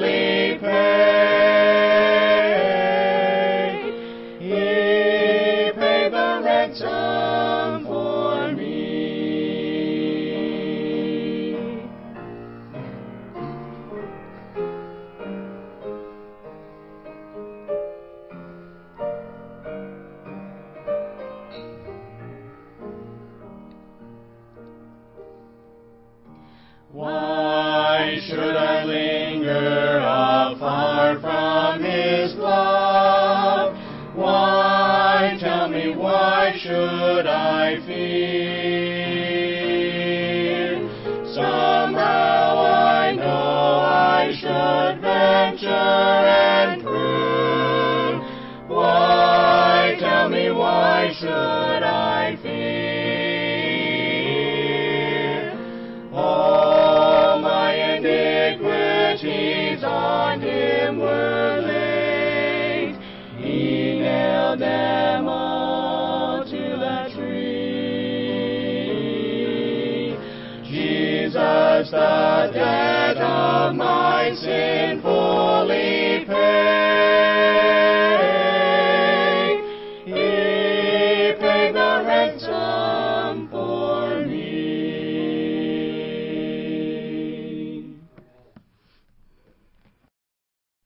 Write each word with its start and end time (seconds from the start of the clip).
fully 0.00 0.39
my 73.76 74.34
sin 74.34 75.00
fully 75.02 76.24
paid. 76.26 76.90
He 80.04 81.32
paid 81.40 81.74
the 81.74 82.04
ransom 82.06 83.48
for 83.48 84.20
me. 84.26 85.10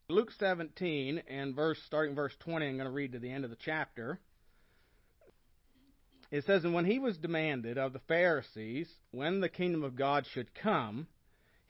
Luke 0.09 0.33
17 0.39 1.23
and 1.29 1.55
verse 1.55 1.79
starting 1.87 2.15
verse 2.15 2.35
20, 2.41 2.67
I'm 2.67 2.77
going 2.77 2.85
to 2.87 2.91
read 2.91 3.13
to 3.13 3.19
the 3.19 3.31
end 3.31 3.45
of 3.45 3.51
the 3.51 3.57
chapter. 3.65 4.19
It 6.31 6.45
says, 6.45 6.65
And 6.65 6.75
when 6.75 6.85
he 6.85 6.99
was 6.99 7.17
demanded 7.17 7.79
of 7.79 7.93
the 7.93 8.01
Pharisees 8.01 8.89
when 9.13 9.41
the 9.41 9.49
kingdom 9.49 9.85
of 9.85 9.95
God 9.97 10.27
should 10.27 10.55
come, 10.55 11.07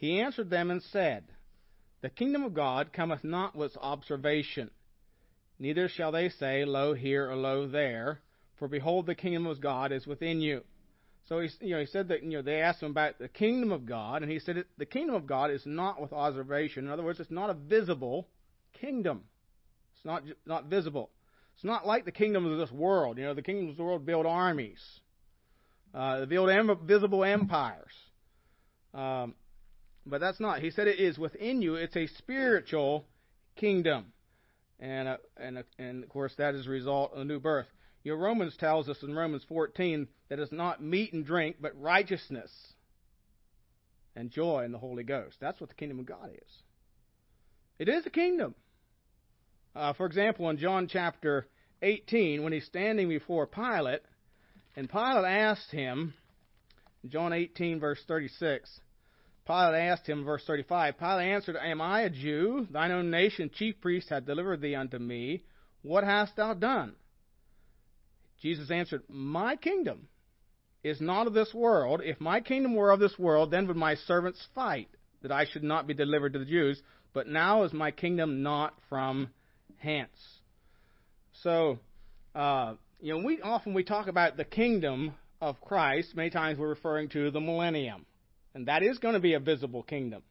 he 0.04 0.20
answered 0.20 0.50
them 0.50 0.70
and 0.70 0.82
said, 0.82 1.24
The 2.02 2.10
kingdom 2.10 2.44
of 2.44 2.52
God 2.52 2.92
cometh 2.92 3.24
not 3.24 3.56
with 3.56 3.74
observation, 3.80 4.70
neither 5.58 5.88
shall 5.88 6.12
they 6.12 6.28
say, 6.28 6.66
Lo 6.66 6.92
here 6.92 7.30
or 7.30 7.36
lo 7.36 7.66
there, 7.66 8.20
for 8.58 8.68
behold, 8.68 9.06
the 9.06 9.14
kingdom 9.14 9.46
of 9.46 9.62
God 9.62 9.92
is 9.92 10.06
within 10.06 10.42
you. 10.42 10.62
So 11.26 11.40
he, 11.40 11.48
you 11.62 11.74
know, 11.74 11.80
he 11.80 11.86
said 11.86 12.08
that 12.08 12.22
you 12.22 12.32
know 12.32 12.42
they 12.42 12.60
asked 12.60 12.82
him 12.82 12.90
about 12.90 13.18
the 13.18 13.28
kingdom 13.28 13.72
of 13.72 13.86
God, 13.86 14.22
and 14.22 14.30
he 14.30 14.40
said 14.40 14.66
the 14.76 14.84
kingdom 14.84 15.14
of 15.14 15.26
God 15.26 15.50
is 15.50 15.64
not 15.64 15.98
with 15.98 16.12
observation. 16.12 16.84
In 16.84 16.90
other 16.90 17.02
words, 17.02 17.18
it's 17.18 17.30
not 17.30 17.48
a 17.48 17.54
visible 17.54 18.28
kingdom. 18.74 19.22
It's 19.96 20.04
not 20.04 20.22
not 20.44 20.66
visible. 20.66 21.08
It's 21.54 21.64
not 21.64 21.86
like 21.86 22.04
the 22.04 22.12
kingdoms 22.12 22.52
of 22.52 22.58
this 22.58 22.70
world. 22.70 23.16
You 23.16 23.24
know, 23.24 23.32
the 23.32 23.40
kingdoms 23.40 23.70
of 23.70 23.76
the 23.78 23.84
world 23.84 24.04
build 24.04 24.26
armies, 24.26 24.82
uh, 25.94 26.20
they 26.20 26.26
build 26.26 26.50
visible 26.82 27.24
empires. 27.24 27.92
Um, 28.92 29.34
but 30.06 30.20
that's 30.20 30.40
not. 30.40 30.60
He 30.60 30.70
said 30.70 30.86
it 30.86 31.00
is 31.00 31.18
within 31.18 31.62
you. 31.62 31.76
It's 31.76 31.96
a 31.96 32.06
spiritual 32.06 33.06
kingdom, 33.56 34.12
and 34.78 35.08
uh, 35.08 35.16
and 35.36 35.58
uh, 35.58 35.62
and 35.78 36.04
of 36.04 36.10
course 36.10 36.34
that 36.38 36.54
is 36.54 36.66
a 36.66 36.70
result 36.70 37.12
of 37.12 37.18
the 37.18 37.24
new 37.24 37.40
birth. 37.40 37.66
You 38.02 38.12
know, 38.12 38.18
Romans 38.18 38.56
tells 38.58 38.88
us 38.88 39.02
in 39.02 39.14
Romans 39.14 39.44
14 39.48 40.06
that 40.28 40.38
it's 40.38 40.52
not 40.52 40.82
meat 40.82 41.14
and 41.14 41.24
drink, 41.24 41.56
but 41.58 41.72
righteousness 41.80 42.50
and 44.14 44.30
joy 44.30 44.64
in 44.64 44.72
the 44.72 44.78
Holy 44.78 45.04
Ghost. 45.04 45.36
That's 45.40 45.58
what 45.58 45.70
the 45.70 45.74
kingdom 45.74 45.98
of 46.00 46.06
God 46.06 46.30
is. 46.30 46.62
It 47.78 47.88
is 47.88 48.04
a 48.06 48.10
kingdom. 48.10 48.54
Uh, 49.74 49.94
for 49.94 50.06
example, 50.06 50.48
in 50.50 50.58
John 50.58 50.86
chapter 50.86 51.46
18, 51.82 52.42
when 52.42 52.52
he's 52.52 52.66
standing 52.66 53.08
before 53.08 53.46
Pilate, 53.46 54.02
and 54.76 54.88
Pilate 54.88 55.24
asked 55.24 55.70
him, 55.70 56.14
John 57.08 57.32
18, 57.32 57.80
verse 57.80 58.00
36, 58.06 58.80
Pilate 59.46 59.74
asked 59.74 60.06
him, 60.08 60.24
verse 60.24 60.42
35, 60.46 60.98
Pilate 60.98 61.32
answered, 61.32 61.56
Am 61.56 61.80
I 61.80 62.02
a 62.02 62.10
Jew? 62.10 62.66
Thine 62.70 62.92
own 62.92 63.10
nation, 63.10 63.50
chief 63.52 63.80
priest, 63.80 64.08
hath 64.08 64.24
delivered 64.24 64.60
thee 64.60 64.74
unto 64.74 64.98
me. 64.98 65.42
What 65.82 66.04
hast 66.04 66.36
thou 66.36 66.54
done? 66.54 66.94
Jesus 68.40 68.70
answered, 68.70 69.02
My 69.08 69.56
kingdom 69.56 70.08
is 70.82 71.00
not 71.00 71.26
of 71.26 71.34
this 71.34 71.52
world. 71.52 72.00
If 72.04 72.20
my 72.20 72.40
kingdom 72.40 72.74
were 72.74 72.90
of 72.90 73.00
this 73.00 73.18
world, 73.18 73.50
then 73.50 73.66
would 73.66 73.76
my 73.76 73.94
servants 73.94 74.46
fight, 74.54 74.88
that 75.22 75.32
I 75.32 75.46
should 75.46 75.62
not 75.62 75.86
be 75.86 75.94
delivered 75.94 76.32
to 76.34 76.38
the 76.38 76.44
Jews. 76.44 76.82
But 77.12 77.26
now 77.28 77.62
is 77.64 77.72
my 77.72 77.90
kingdom 77.90 78.42
not 78.42 78.74
from 78.88 79.28
hence. 79.78 80.10
So, 81.42 81.78
uh, 82.34 82.74
you 83.00 83.14
know, 83.14 83.24
we 83.24 83.40
often 83.42 83.74
we 83.74 83.84
talk 83.84 84.08
about 84.08 84.36
the 84.36 84.44
kingdom 84.44 85.14
of 85.40 85.60
Christ. 85.60 86.14
Many 86.14 86.30
times 86.30 86.58
we're 86.58 86.68
referring 86.68 87.08
to 87.10 87.30
the 87.30 87.40
millennium, 87.40 88.06
and 88.54 88.68
that 88.68 88.82
is 88.82 88.98
going 88.98 89.14
to 89.14 89.20
be 89.20 89.34
a 89.34 89.40
visible 89.40 89.82
kingdom. 89.82 90.22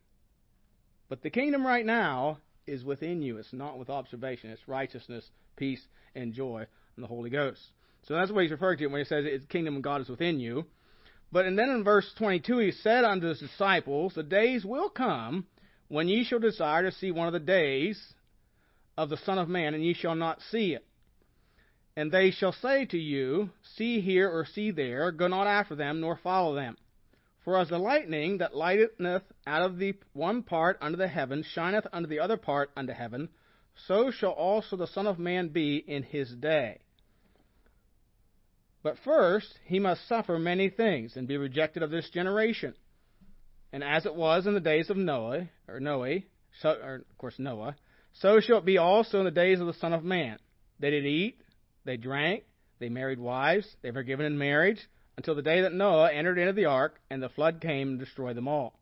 But 1.09 1.21
the 1.21 1.29
kingdom 1.29 1.65
right 1.65 1.85
now 1.85 2.39
is 2.65 2.83
within 2.83 3.21
you. 3.21 3.37
It's 3.37 3.53
not 3.53 3.77
with 3.77 3.89
observation. 3.89 4.49
It's 4.49 4.67
righteousness, 4.67 5.29
peace, 5.57 5.81
and 6.15 6.33
joy 6.33 6.65
in 6.95 7.01
the 7.01 7.07
Holy 7.07 7.29
Ghost. 7.29 7.61
So 8.07 8.15
that's 8.15 8.31
what 8.31 8.43
he's 8.43 8.51
referring 8.51 8.77
to 8.79 8.87
when 8.87 8.99
he 8.99 9.05
says 9.05 9.23
the 9.23 9.47
kingdom 9.47 9.75
of 9.75 9.81
God 9.81 10.01
is 10.01 10.09
within 10.09 10.39
you. 10.39 10.65
But 11.31 11.45
and 11.45 11.57
then 11.57 11.69
in 11.69 11.83
verse 11.83 12.09
22 12.17 12.57
he 12.59 12.71
said 12.71 13.03
unto 13.03 13.27
his 13.27 13.39
disciples, 13.39 14.13
The 14.13 14.23
days 14.23 14.63
will 14.63 14.89
come 14.89 15.47
when 15.87 16.07
ye 16.07 16.23
shall 16.23 16.39
desire 16.39 16.83
to 16.83 16.91
see 16.91 17.11
one 17.11 17.27
of 17.27 17.33
the 17.33 17.39
days 17.39 18.01
of 18.97 19.09
the 19.09 19.17
Son 19.17 19.37
of 19.37 19.49
Man, 19.49 19.73
and 19.73 19.83
ye 19.83 19.93
shall 19.93 20.15
not 20.15 20.39
see 20.51 20.73
it. 20.73 20.85
And 21.95 22.11
they 22.11 22.31
shall 22.31 22.53
say 22.53 22.85
to 22.85 22.97
you, 22.97 23.49
See 23.75 24.01
here 24.01 24.29
or 24.29 24.45
see 24.45 24.71
there, 24.71 25.11
go 25.11 25.27
not 25.27 25.47
after 25.47 25.75
them, 25.75 25.99
nor 25.99 26.17
follow 26.17 26.55
them. 26.55 26.77
For 27.43 27.57
as 27.57 27.69
the 27.69 27.77
lightning 27.77 28.37
that 28.37 28.55
lighteneth 28.55 29.23
out 29.45 29.63
of 29.63 29.77
the 29.77 29.95
one 30.13 30.43
part 30.43 30.77
under 30.81 30.97
the 30.97 31.07
heaven 31.07 31.43
shineth 31.43 31.85
unto 31.91 32.07
the 32.07 32.19
other 32.19 32.37
part 32.37 32.71
under 32.75 32.93
heaven, 32.93 33.29
so 33.75 34.11
shall 34.11 34.31
also 34.31 34.77
the 34.77 34.87
Son 34.87 35.07
of 35.07 35.19
Man 35.19 35.49
be 35.49 35.77
in 35.77 36.03
his 36.03 36.29
day. 36.29 36.79
But 38.81 38.97
first 39.03 39.57
he 39.65 39.79
must 39.79 40.07
suffer 40.07 40.37
many 40.37 40.69
things, 40.69 41.15
and 41.15 41.27
be 41.27 41.37
rejected 41.37 41.83
of 41.83 41.91
this 41.91 42.09
generation. 42.09 42.75
And 43.71 43.83
as 43.83 44.05
it 44.05 44.15
was 44.15 44.45
in 44.45 44.53
the 44.53 44.59
days 44.59 44.89
of 44.89 44.97
Noah, 44.97 45.49
or 45.67 45.79
Noah, 45.79 46.19
so, 46.61 46.69
or 46.69 46.95
of 46.95 47.17
course 47.17 47.39
Noah, 47.39 47.75
so 48.13 48.39
shall 48.39 48.59
it 48.59 48.65
be 48.65 48.77
also 48.77 49.19
in 49.19 49.25
the 49.25 49.31
days 49.31 49.59
of 49.59 49.67
the 49.67 49.73
Son 49.73 49.93
of 49.93 50.03
Man. 50.03 50.37
They 50.79 50.91
did 50.91 51.05
eat, 51.05 51.41
they 51.83 51.97
drank, 51.97 52.43
they 52.79 52.89
married 52.89 53.19
wives, 53.19 53.67
they 53.81 53.91
were 53.91 54.03
given 54.03 54.25
in 54.25 54.37
marriage, 54.37 54.79
until 55.17 55.35
the 55.35 55.41
day 55.41 55.61
that 55.61 55.73
Noah 55.73 56.11
entered 56.11 56.37
into 56.37 56.53
the 56.53 56.65
ark, 56.65 56.99
and 57.09 57.21
the 57.21 57.29
flood 57.29 57.61
came 57.61 57.89
and 57.89 57.99
destroyed 57.99 58.35
them 58.35 58.47
all. 58.47 58.79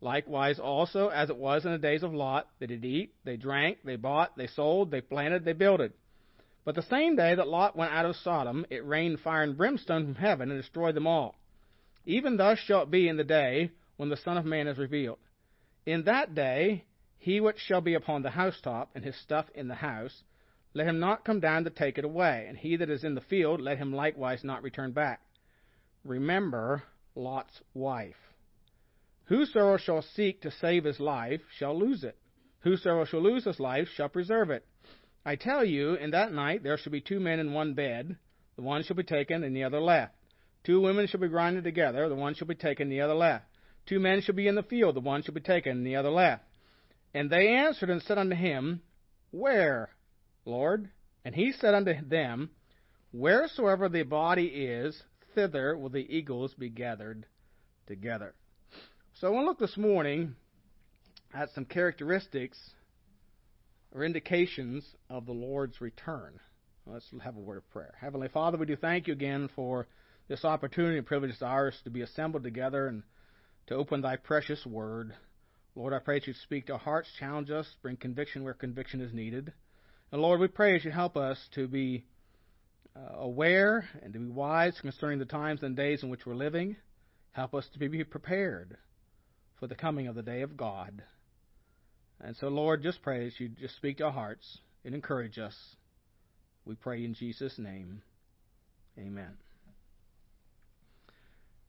Likewise, 0.00 0.58
also, 0.58 1.08
as 1.08 1.30
it 1.30 1.36
was 1.36 1.64
in 1.64 1.72
the 1.72 1.78
days 1.78 2.02
of 2.02 2.12
Lot, 2.12 2.48
they 2.58 2.66
did 2.66 2.84
eat, 2.84 3.14
they 3.24 3.36
drank, 3.36 3.78
they 3.82 3.96
bought, 3.96 4.36
they 4.36 4.46
sold, 4.46 4.90
they 4.90 5.00
planted, 5.00 5.44
they 5.44 5.54
builded. 5.54 5.92
But 6.64 6.74
the 6.74 6.82
same 6.82 7.16
day 7.16 7.34
that 7.34 7.48
Lot 7.48 7.76
went 7.76 7.92
out 7.92 8.04
of 8.04 8.16
Sodom, 8.16 8.66
it 8.70 8.86
rained 8.86 9.20
fire 9.20 9.42
and 9.42 9.56
brimstone 9.56 10.04
from 10.04 10.16
heaven 10.16 10.50
and 10.50 10.60
destroyed 10.60 10.94
them 10.94 11.06
all. 11.06 11.34
Even 12.04 12.36
thus 12.36 12.58
shall 12.58 12.82
it 12.82 12.90
be 12.90 13.08
in 13.08 13.16
the 13.16 13.24
day 13.24 13.70
when 13.96 14.10
the 14.10 14.16
Son 14.16 14.36
of 14.36 14.44
Man 14.44 14.68
is 14.68 14.76
revealed. 14.76 15.18
In 15.86 16.04
that 16.04 16.34
day, 16.34 16.84
he 17.18 17.40
which 17.40 17.58
shall 17.58 17.80
be 17.80 17.94
upon 17.94 18.22
the 18.22 18.30
housetop, 18.30 18.90
and 18.94 19.04
his 19.04 19.16
stuff 19.16 19.46
in 19.54 19.68
the 19.68 19.74
house, 19.76 20.22
let 20.74 20.86
him 20.86 21.00
not 21.00 21.24
come 21.24 21.40
down 21.40 21.64
to 21.64 21.70
take 21.70 21.96
it 21.96 22.04
away, 22.04 22.44
and 22.48 22.58
he 22.58 22.76
that 22.76 22.90
is 22.90 23.02
in 23.02 23.14
the 23.14 23.20
field, 23.22 23.60
let 23.60 23.78
him 23.78 23.94
likewise 23.94 24.44
not 24.44 24.62
return 24.62 24.92
back. 24.92 25.20
Remember 26.06 26.84
Lot's 27.14 27.60
wife. 27.74 28.14
Whosoever 29.24 29.78
shall 29.78 30.02
seek 30.02 30.42
to 30.42 30.50
save 30.50 30.84
his 30.84 31.00
life 31.00 31.40
shall 31.58 31.76
lose 31.76 32.04
it. 32.04 32.16
Whosoever 32.60 33.06
shall 33.06 33.22
lose 33.22 33.44
his 33.44 33.58
life 33.58 33.88
shall 33.94 34.08
preserve 34.08 34.50
it. 34.50 34.64
I 35.24 35.34
tell 35.34 35.64
you, 35.64 35.94
in 35.94 36.12
that 36.12 36.32
night 36.32 36.62
there 36.62 36.78
shall 36.78 36.92
be 36.92 37.00
two 37.00 37.18
men 37.18 37.40
in 37.40 37.52
one 37.52 37.74
bed, 37.74 38.16
the 38.54 38.62
one 38.62 38.84
shall 38.84 38.96
be 38.96 39.02
taken 39.02 39.42
and 39.42 39.54
the 39.54 39.64
other 39.64 39.80
left. 39.80 40.14
Two 40.62 40.80
women 40.80 41.08
shall 41.08 41.20
be 41.20 41.28
grinded 41.28 41.64
together, 41.64 42.08
the 42.08 42.14
one 42.14 42.34
shall 42.34 42.46
be 42.46 42.54
taken 42.54 42.84
and 42.84 42.92
the 42.92 43.00
other 43.00 43.14
left. 43.14 43.44
Two 43.86 43.98
men 43.98 44.20
shall 44.20 44.34
be 44.34 44.46
in 44.46 44.54
the 44.54 44.62
field, 44.62 44.94
the 44.94 45.00
one 45.00 45.22
shall 45.22 45.34
be 45.34 45.40
taken 45.40 45.78
and 45.78 45.86
the 45.86 45.96
other 45.96 46.10
left. 46.10 46.44
And 47.14 47.30
they 47.30 47.48
answered 47.48 47.90
and 47.90 48.02
said 48.02 48.18
unto 48.18 48.36
him, 48.36 48.82
Where, 49.32 49.90
Lord? 50.44 50.90
And 51.24 51.34
he 51.34 51.52
said 51.52 51.74
unto 51.74 51.94
them, 52.04 52.50
Wheresoever 53.12 53.88
the 53.88 54.02
body 54.04 54.46
is, 54.46 55.02
thither 55.36 55.76
will 55.76 55.90
the 55.90 56.16
eagles 56.16 56.54
be 56.54 56.70
gathered 56.70 57.26
together. 57.86 58.34
So 59.20 59.28
I 59.28 59.30
want 59.30 59.44
to 59.44 59.48
look 59.50 59.58
this 59.58 59.76
morning 59.76 60.34
at 61.32 61.50
some 61.50 61.66
characteristics 61.66 62.58
or 63.92 64.02
indications 64.02 64.84
of 65.10 65.26
the 65.26 65.32
Lord's 65.32 65.80
return. 65.80 66.40
Let's 66.86 67.08
have 67.22 67.36
a 67.36 67.40
word 67.40 67.58
of 67.58 67.70
prayer. 67.70 67.94
Heavenly 68.00 68.28
Father, 68.28 68.56
we 68.56 68.64
do 68.64 68.76
thank 68.76 69.06
you 69.06 69.12
again 69.12 69.50
for 69.54 69.86
this 70.26 70.44
opportunity 70.44 70.96
and 70.96 71.06
privilege 71.06 71.32
is 71.32 71.42
ours 71.42 71.78
to 71.84 71.90
be 71.90 72.00
assembled 72.00 72.42
together 72.42 72.88
and 72.88 73.02
to 73.66 73.74
open 73.74 74.00
thy 74.00 74.16
precious 74.16 74.64
word. 74.64 75.12
Lord, 75.74 75.92
I 75.92 75.98
pray 75.98 76.18
that 76.18 76.26
you 76.26 76.32
speak 76.32 76.66
to 76.66 76.74
our 76.74 76.78
hearts, 76.78 77.10
challenge 77.18 77.50
us, 77.50 77.66
bring 77.82 77.96
conviction 77.96 78.42
where 78.42 78.54
conviction 78.54 79.02
is 79.02 79.12
needed. 79.12 79.52
And 80.10 80.22
Lord, 80.22 80.40
we 80.40 80.48
pray 80.48 80.72
that 80.72 80.84
you 80.84 80.92
help 80.92 81.16
us 81.16 81.38
to 81.54 81.68
be 81.68 82.06
Uh, 82.96 83.18
aware 83.18 83.84
and 84.02 84.12
to 84.12 84.18
be 84.18 84.30
wise 84.30 84.78
concerning 84.80 85.18
the 85.18 85.24
times 85.24 85.62
and 85.62 85.76
days 85.76 86.02
in 86.02 86.08
which 86.08 86.24
we're 86.24 86.34
living. 86.34 86.76
Help 87.32 87.54
us 87.54 87.68
to 87.72 87.78
be 87.78 88.04
prepared 88.04 88.76
for 89.60 89.66
the 89.66 89.74
coming 89.74 90.06
of 90.06 90.14
the 90.14 90.22
day 90.22 90.40
of 90.40 90.56
God. 90.56 91.02
And 92.20 92.34
so, 92.36 92.48
Lord, 92.48 92.82
just 92.82 93.02
pray 93.02 93.24
that 93.24 93.38
you 93.38 93.48
just 93.48 93.76
speak 93.76 93.98
to 93.98 94.04
our 94.04 94.12
hearts 94.12 94.58
and 94.84 94.94
encourage 94.94 95.38
us. 95.38 95.54
We 96.64 96.74
pray 96.74 97.04
in 97.04 97.12
Jesus' 97.12 97.58
name. 97.58 98.02
Amen. 98.98 99.36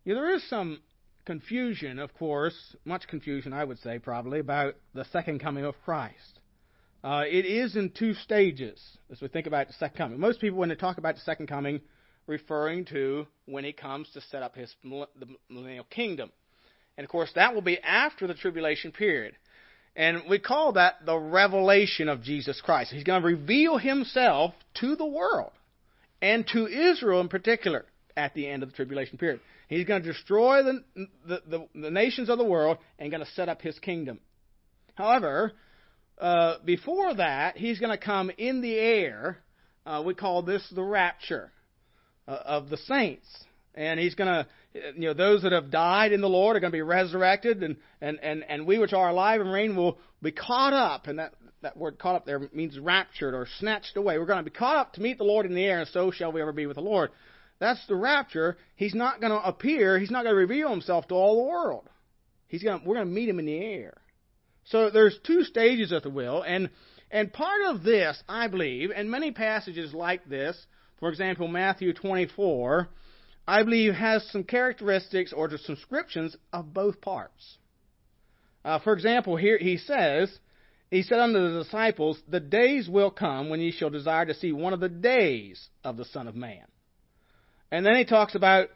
Yeah, 0.05 0.13
there 0.13 0.33
is 0.33 0.47
some 0.49 0.79
confusion, 1.25 1.99
of 1.99 2.13
course, 2.13 2.55
much 2.85 3.07
confusion, 3.09 3.51
I 3.51 3.65
would 3.65 3.79
say, 3.79 3.99
probably, 3.99 4.39
about 4.39 4.75
the 4.93 5.03
second 5.11 5.39
coming 5.39 5.65
of 5.65 5.75
Christ. 5.83 6.36
Uh, 7.07 7.23
it 7.25 7.45
is 7.45 7.77
in 7.77 7.89
two 7.89 8.13
stages 8.15 8.81
as 9.09 9.21
we 9.21 9.29
think 9.29 9.47
about 9.47 9.65
the 9.67 9.73
second 9.75 9.95
coming. 9.95 10.19
Most 10.19 10.41
people, 10.41 10.59
when 10.59 10.67
they 10.67 10.75
talk 10.75 10.97
about 10.97 11.15
the 11.15 11.21
second 11.21 11.47
coming, 11.47 11.79
referring 12.25 12.83
to 12.83 13.25
when 13.45 13.63
he 13.63 13.71
comes 13.71 14.09
to 14.13 14.19
set 14.19 14.43
up 14.43 14.57
his 14.57 14.75
the 14.83 15.25
millennial 15.47 15.85
kingdom. 15.85 16.29
And 16.97 17.05
of 17.05 17.09
course, 17.09 17.31
that 17.35 17.55
will 17.55 17.61
be 17.61 17.79
after 17.79 18.27
the 18.27 18.33
tribulation 18.33 18.91
period. 18.91 19.37
And 19.95 20.23
we 20.29 20.37
call 20.37 20.73
that 20.73 21.05
the 21.05 21.17
revelation 21.17 22.09
of 22.09 22.23
Jesus 22.23 22.59
Christ. 22.59 22.91
He's 22.91 23.05
going 23.05 23.21
to 23.21 23.27
reveal 23.27 23.77
himself 23.77 24.53
to 24.81 24.97
the 24.97 25.05
world 25.05 25.53
and 26.21 26.45
to 26.47 26.67
Israel 26.67 27.21
in 27.21 27.29
particular 27.29 27.85
at 28.17 28.33
the 28.33 28.49
end 28.49 28.63
of 28.63 28.69
the 28.69 28.75
tribulation 28.75 29.17
period. 29.17 29.39
He's 29.69 29.85
going 29.85 30.03
to 30.03 30.11
destroy 30.11 30.61
the, 30.61 30.83
the, 31.25 31.41
the, 31.47 31.67
the 31.73 31.89
nations 31.89 32.27
of 32.27 32.37
the 32.37 32.43
world 32.43 32.79
and 32.99 33.11
going 33.11 33.23
to 33.23 33.31
set 33.31 33.47
up 33.47 33.61
his 33.61 33.79
kingdom. 33.79 34.19
However, 34.95 35.53
uh, 36.19 36.55
before 36.65 37.13
that, 37.15 37.57
he's 37.57 37.79
going 37.79 37.97
to 37.97 38.03
come 38.03 38.31
in 38.37 38.61
the 38.61 38.75
air. 38.75 39.39
Uh, 39.85 40.03
we 40.05 40.13
call 40.13 40.41
this 40.41 40.67
the 40.73 40.83
rapture 40.83 41.51
uh, 42.27 42.31
of 42.45 42.69
the 42.69 42.77
saints. 42.77 43.27
And 43.75 43.99
he's 43.99 44.15
going 44.15 44.27
to, 44.27 44.47
you 44.95 45.07
know, 45.07 45.13
those 45.13 45.43
that 45.43 45.51
have 45.51 45.69
died 45.69 46.11
in 46.11 46.19
the 46.21 46.27
Lord 46.27 46.57
are 46.57 46.59
going 46.59 46.71
to 46.71 46.75
be 46.75 46.81
resurrected, 46.81 47.61
and, 47.61 47.77
and, 48.01 48.19
and, 48.23 48.43
and 48.49 48.65
we 48.65 48.79
which 48.79 48.93
are 48.93 49.09
alive 49.09 49.39
and 49.39 49.51
reign 49.51 49.75
will 49.75 49.99
be 50.21 50.31
caught 50.31 50.73
up. 50.73 51.05
And 51.05 51.19
that, 51.19 51.35
that 51.61 51.77
word 51.77 51.99
caught 51.99 52.15
up 52.15 52.25
there 52.25 52.49
means 52.53 52.79
raptured 52.79 53.35
or 53.35 53.47
snatched 53.59 53.95
away. 53.95 54.17
We're 54.17 54.25
going 54.25 54.43
to 54.43 54.49
be 54.49 54.55
caught 54.55 54.77
up 54.77 54.93
to 54.93 55.01
meet 55.01 55.19
the 55.19 55.23
Lord 55.23 55.45
in 55.45 55.53
the 55.53 55.63
air, 55.63 55.79
and 55.79 55.89
so 55.89 56.09
shall 56.09 56.31
we 56.31 56.41
ever 56.41 56.51
be 56.51 56.65
with 56.65 56.77
the 56.77 56.81
Lord. 56.81 57.11
That's 57.59 57.85
the 57.87 57.95
rapture. 57.95 58.57
He's 58.75 58.95
not 58.95 59.21
going 59.21 59.31
to 59.31 59.47
appear. 59.47 59.99
He's 59.99 60.11
not 60.11 60.23
going 60.23 60.33
to 60.33 60.39
reveal 60.39 60.69
himself 60.69 61.07
to 61.09 61.15
all 61.15 61.43
the 61.43 61.49
world. 61.49 61.87
He's 62.47 62.63
going 62.63 62.79
to, 62.79 62.87
we're 62.87 62.95
going 62.95 63.07
to 63.07 63.13
meet 63.13 63.29
him 63.29 63.39
in 63.39 63.45
the 63.45 63.57
air. 63.57 63.93
So 64.69 64.89
there's 64.89 65.17
two 65.23 65.43
stages, 65.43 65.91
of 65.91 66.03
the 66.03 66.09
will, 66.09 66.41
and 66.41 66.69
and 67.09 67.31
part 67.31 67.61
of 67.67 67.83
this, 67.83 68.21
I 68.27 68.47
believe, 68.47 68.91
and 68.93 69.09
many 69.09 69.31
passages 69.31 69.93
like 69.93 70.27
this, 70.27 70.57
for 70.99 71.09
example, 71.09 71.47
Matthew 71.47 71.93
24, 71.93 72.89
I 73.47 73.63
believe 73.63 73.93
has 73.93 74.27
some 74.29 74.43
characteristics 74.43 75.31
or 75.31 75.47
descriptions 75.47 76.35
of 76.51 76.73
both 76.73 76.99
parts. 76.99 77.57
Uh, 78.65 78.79
for 78.79 78.91
example, 78.91 79.37
here 79.37 79.57
he 79.57 79.77
says, 79.77 80.37
he 80.91 81.01
said 81.01 81.19
unto 81.19 81.39
the 81.39 81.63
disciples, 81.63 82.21
The 82.27 82.41
days 82.41 82.89
will 82.89 83.11
come 83.11 83.49
when 83.49 83.61
ye 83.61 83.71
shall 83.71 83.89
desire 83.89 84.25
to 84.25 84.33
see 84.33 84.51
one 84.51 84.73
of 84.73 84.81
the 84.81 84.89
days 84.89 85.69
of 85.85 85.95
the 85.95 86.05
Son 86.05 86.27
of 86.27 86.35
Man. 86.35 86.65
And 87.71 87.85
then 87.85 87.95
he 87.95 88.03
talks 88.03 88.35
about 88.35 88.67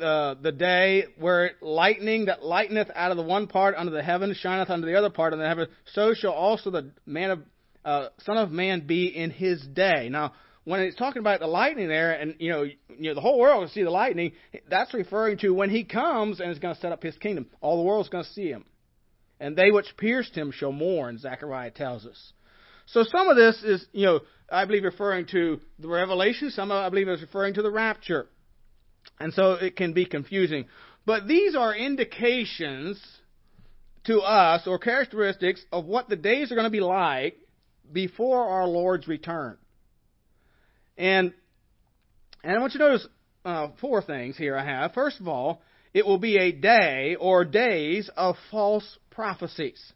uh, 0.00 0.34
the 0.40 0.52
day 0.52 1.04
where 1.18 1.52
lightning 1.60 2.26
that 2.26 2.44
lighteneth 2.44 2.88
out 2.94 3.10
of 3.10 3.16
the 3.16 3.22
one 3.22 3.46
part 3.46 3.74
under 3.76 3.92
the 3.92 4.02
heaven 4.02 4.34
shineth 4.34 4.70
unto 4.70 4.86
the 4.86 4.96
other 4.96 5.10
part 5.10 5.32
under 5.32 5.42
the 5.42 5.48
heaven, 5.48 5.68
so 5.92 6.14
shall 6.14 6.32
also 6.32 6.70
the 6.70 6.90
man 7.06 7.30
of 7.30 7.42
uh, 7.84 8.08
Son 8.24 8.36
of 8.36 8.50
Man 8.50 8.86
be 8.86 9.06
in 9.06 9.30
his 9.30 9.60
day. 9.62 10.08
Now, 10.10 10.32
when 10.64 10.80
it's 10.80 10.96
talking 10.96 11.20
about 11.20 11.40
the 11.40 11.46
lightning 11.46 11.88
there, 11.88 12.12
and 12.12 12.34
you 12.38 12.50
know, 12.50 12.62
you 12.62 12.78
know, 12.98 13.14
the 13.14 13.20
whole 13.20 13.38
world 13.38 13.62
will 13.62 13.68
see 13.68 13.82
the 13.82 13.90
lightning. 13.90 14.32
That's 14.68 14.92
referring 14.92 15.38
to 15.38 15.50
when 15.50 15.70
he 15.70 15.84
comes 15.84 16.40
and 16.40 16.50
is 16.50 16.58
going 16.58 16.74
to 16.74 16.80
set 16.80 16.92
up 16.92 17.02
his 17.02 17.16
kingdom. 17.16 17.46
All 17.60 17.78
the 17.78 17.82
world's 17.82 18.10
going 18.10 18.24
to 18.24 18.30
see 18.30 18.48
him, 18.48 18.64
and 19.40 19.56
they 19.56 19.70
which 19.70 19.96
pierced 19.96 20.34
him 20.34 20.52
shall 20.52 20.72
mourn. 20.72 21.18
Zechariah 21.18 21.70
tells 21.70 22.04
us. 22.04 22.32
So 22.86 23.04
some 23.04 23.28
of 23.28 23.36
this 23.36 23.62
is, 23.62 23.86
you 23.92 24.04
know, 24.04 24.20
I 24.50 24.64
believe 24.64 24.84
referring 24.84 25.26
to 25.26 25.60
the 25.78 25.88
revelation. 25.88 26.50
Some 26.50 26.70
of 26.70 26.84
I 26.84 26.88
believe 26.88 27.08
is 27.08 27.22
referring 27.22 27.54
to 27.54 27.62
the 27.62 27.70
rapture. 27.70 28.28
And 29.20 29.32
so 29.34 29.52
it 29.52 29.76
can 29.76 29.92
be 29.92 30.06
confusing. 30.06 30.64
But 31.06 31.28
these 31.28 31.54
are 31.54 31.74
indications 31.74 33.00
to 34.04 34.20
us 34.20 34.66
or 34.66 34.78
characteristics 34.78 35.62
of 35.70 35.84
what 35.84 36.08
the 36.08 36.16
days 36.16 36.50
are 36.50 36.54
going 36.54 36.64
to 36.64 36.70
be 36.70 36.80
like 36.80 37.36
before 37.92 38.48
our 38.48 38.66
Lord's 38.66 39.06
return. 39.06 39.58
And 40.96 41.32
and 42.42 42.56
I 42.56 42.58
want 42.58 42.72
you 42.72 42.78
to 42.78 42.86
notice 42.86 43.06
uh, 43.44 43.68
four 43.80 44.00
things 44.00 44.36
here 44.38 44.56
I 44.56 44.64
have. 44.64 44.94
First 44.94 45.20
of 45.20 45.28
all, 45.28 45.60
it 45.92 46.06
will 46.06 46.18
be 46.18 46.38
a 46.38 46.52
day 46.52 47.16
or 47.20 47.44
days 47.44 48.08
of 48.16 48.36
false 48.50 48.98
prophecies. 49.10 49.92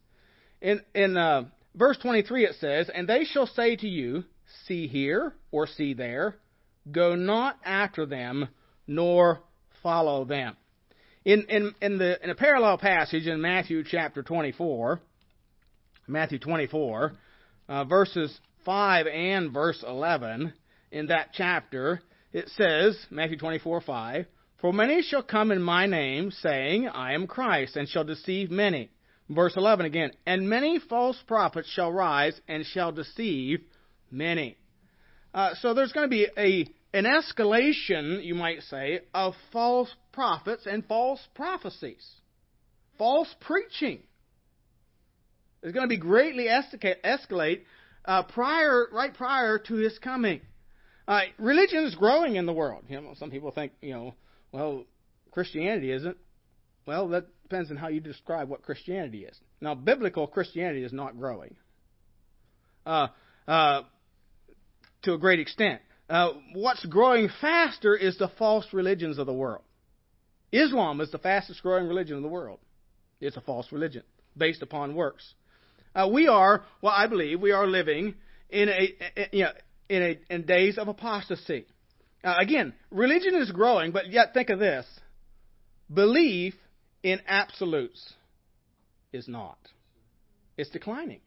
In 0.61 0.83
in 0.95 1.17
uh, 1.17 1.45
verse 1.75 1.97
23 1.99 2.45
it 2.45 2.57
says, 2.61 2.91
"And 2.95 3.09
they 3.09 3.25
shall 3.25 3.47
say 3.47 3.77
to 3.77 3.89
you, 3.89 4.25
See 4.67 4.87
here 4.87 5.35
or 5.51 5.67
see 5.67 5.95
there, 5.95 6.37
go 6.91 7.15
not 7.15 7.59
after 7.65 8.07
them, 8.07 8.49
nor 8.87 9.41
follow 9.83 10.25
them. 10.25 10.57
In, 11.25 11.47
in, 11.49 11.75
in, 11.81 11.99
the, 11.99 12.23
in 12.23 12.31
a 12.31 12.35
parallel 12.35 12.79
passage 12.79 13.27
in 13.27 13.41
Matthew 13.41 13.83
chapter 13.85 14.23
24, 14.23 15.01
Matthew 16.07 16.39
24, 16.39 17.13
uh, 17.69 17.85
verses 17.85 18.39
5 18.65 19.07
and 19.07 19.51
verse 19.53 19.83
11, 19.87 20.53
in 20.93 21.07
that 21.07 21.31
chapter, 21.33 22.01
it 22.33 22.49
says, 22.57 22.99
Matthew 23.11 23.39
24, 23.39 23.81
5, 23.81 24.27
For 24.61 24.73
many 24.73 25.03
shall 25.03 25.23
come 25.23 25.51
in 25.51 25.63
my 25.63 25.87
name, 25.87 26.31
saying, 26.31 26.89
I 26.89 27.15
am 27.15 27.27
Christ, 27.27 27.77
and 27.77 27.89
shall 27.89 28.05
deceive 28.05 28.51
many. 28.51 28.91
Verse 29.31 29.55
11 29.57 29.87
again, 29.87 30.11
And 30.27 30.49
many 30.49 30.79
false 30.79 31.17
prophets 31.27 31.69
shall 31.71 31.91
rise 31.91 32.39
and 32.47 32.67
shall 32.67 32.93
deceive 32.93 33.61
many. 34.11 34.59
Uh, 35.33 35.55
so 35.61 35.73
there's 35.73 35.93
going 35.93 36.09
to 36.09 36.11
be 36.11 36.29
a 36.37 36.67
an 36.95 37.05
escalation, 37.05 38.25
you 38.25 38.37
might 38.37 38.63
say, 38.63 39.01
of 39.13 39.35
false 39.53 39.93
prophets 40.13 40.63
and 40.65 40.87
false 40.87 41.21
prophecies, 41.35 42.09
false 42.97 43.29
preaching. 43.41 43.99
Is 45.65 45.73
going 45.73 45.83
to 45.83 45.89
be 45.89 45.99
greatly 45.99 46.47
escalate 46.47 47.63
uh, 48.05 48.23
prior, 48.23 48.87
right 48.93 49.13
prior 49.13 49.59
to 49.59 49.75
his 49.75 49.99
coming. 49.99 50.41
Uh, 51.09 51.23
religion 51.39 51.85
is 51.85 51.97
growing 51.97 52.37
in 52.37 52.47
the 52.47 52.53
world. 52.53 52.85
You 52.89 53.01
know, 53.01 53.15
some 53.19 53.31
people 53.31 53.51
think, 53.51 53.73
you 53.81 53.93
know, 53.93 54.15
well, 54.53 54.85
Christianity 55.33 55.91
isn't. 55.91 56.17
Well, 56.87 57.09
that 57.09 57.27
depends 57.43 57.73
on 57.73 57.77
how 57.77 57.89
you 57.89 58.01
describe 58.01 58.49
what 58.49 58.63
Christianity 58.63 59.25
is. 59.25 59.37
Now, 59.61 59.75
biblical 59.75 60.29
Christianity 60.29 60.85
is 60.85 60.93
not 60.93 61.19
growing. 61.19 61.57
Uh, 62.87 63.09
uh, 63.49 63.83
to 65.03 65.15
a 65.15 65.19
great 65.19 65.41
extent. 65.41 65.81
Uh, 66.09 66.33
what's 66.53 66.85
growing 66.85 67.29
faster 67.41 67.97
is 67.97 68.19
the 68.19 68.29
false 68.39 68.67
religions 68.73 69.19
of 69.19 69.27
the 69.27 69.33
world. 69.33 69.63
Islam 70.53 71.01
is 71.01 71.11
the 71.11 71.19
fastest 71.19 71.63
growing 71.63 71.89
religion 71.89 72.17
in 72.17 72.23
the 72.23 72.29
world. 72.29 72.61
It's 73.21 73.37
a 73.37 73.41
false 73.41 73.73
religion 73.73 74.03
based 74.37 74.63
upon 74.63 74.95
works. 74.95 75.35
Uh, 75.95 76.09
we 76.13 76.29
are, 76.29 76.65
well, 76.83 76.93
I 76.95 77.07
believe, 77.07 77.41
we 77.41 77.53
are 77.53 77.67
living 77.67 78.15
in 78.51 78.69
a, 78.69 78.95
you 79.33 79.45
know, 79.45 79.53
in, 79.89 80.03
a, 80.03 80.19
in 80.35 80.43
days 80.43 80.77
of 80.79 80.89
apostasy. 80.89 81.67
Uh, 82.23 82.35
again, 82.39 82.75
religion 82.91 83.35
is 83.37 83.51
growing, 83.51 83.93
but 83.93 84.11
yet 84.11 84.35
think 84.35 84.51
of 84.51 84.59
this: 84.59 84.87
belief 85.93 86.55
in 87.03 87.21
absolutes 87.27 88.15
is 89.13 89.29
not. 89.29 89.59
It's 90.57 90.71
declining. 90.71 91.21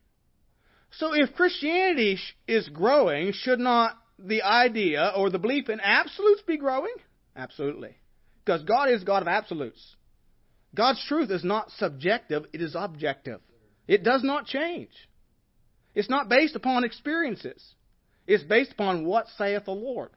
So 0.92 1.14
if 1.14 1.34
Christianity 1.36 2.18
is 2.48 2.68
growing, 2.70 3.34
should 3.34 3.60
not 3.60 3.96
the 4.20 4.42
idea 4.44 5.14
or 5.16 5.30
the 5.30 5.40
belief 5.40 5.70
in 5.70 5.80
absolutes 5.80 6.42
be 6.42 6.58
growing? 6.58 6.94
Absolutely. 7.36 7.96
Because 8.44 8.64
God 8.64 8.90
is 8.90 9.04
God 9.04 9.22
of 9.22 9.28
absolutes. 9.28 9.96
God's 10.74 11.04
truth 11.08 11.32
is 11.32 11.44
not 11.44 11.72
subjective, 11.72 12.46
it 12.54 12.62
is 12.62 12.76
objective. 12.78 13.42
It 13.88 14.04
does 14.04 14.24
not 14.24 14.46
change. 14.46 14.92
It's 15.96 16.10
not 16.10 16.30
based 16.30 16.56
upon 16.56 16.84
experiences. 16.84 17.64
It's 18.28 18.44
based 18.44 18.74
upon 18.74 19.06
what 19.06 19.28
saith 19.38 19.66
the 19.66 19.72
Lord. 19.72 20.10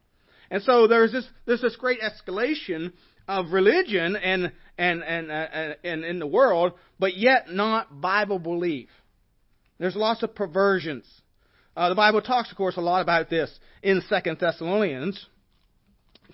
And 0.50 0.62
so 0.62 0.88
there's 0.88 1.12
this 1.12 1.26
there's 1.47 1.61
this 1.61 1.76
great 1.76 2.00
escalation 2.00 2.92
of 3.28 3.52
religion 3.52 4.16
and 4.16 4.52
and 4.76 5.02
and 5.04 5.30
and, 5.30 5.76
and 5.85 6.04
in 6.04 6.19
the 6.19 6.26
world, 6.26 6.73
but 6.99 7.16
yet 7.16 7.50
not 7.50 8.00
Bible 8.00 8.40
belief. 8.40 8.88
There's 9.78 9.97
lots 9.97 10.23
of 10.23 10.35
perversions. 10.35 11.07
Uh, 11.76 11.88
the 11.88 11.94
Bible 11.94 12.20
talks, 12.20 12.50
of 12.50 12.56
course, 12.56 12.76
a 12.76 12.80
lot 12.80 13.00
about 13.00 13.30
this 13.30 13.50
in 13.82 14.02
Second 14.08 14.38
Thessalonians 14.40 15.24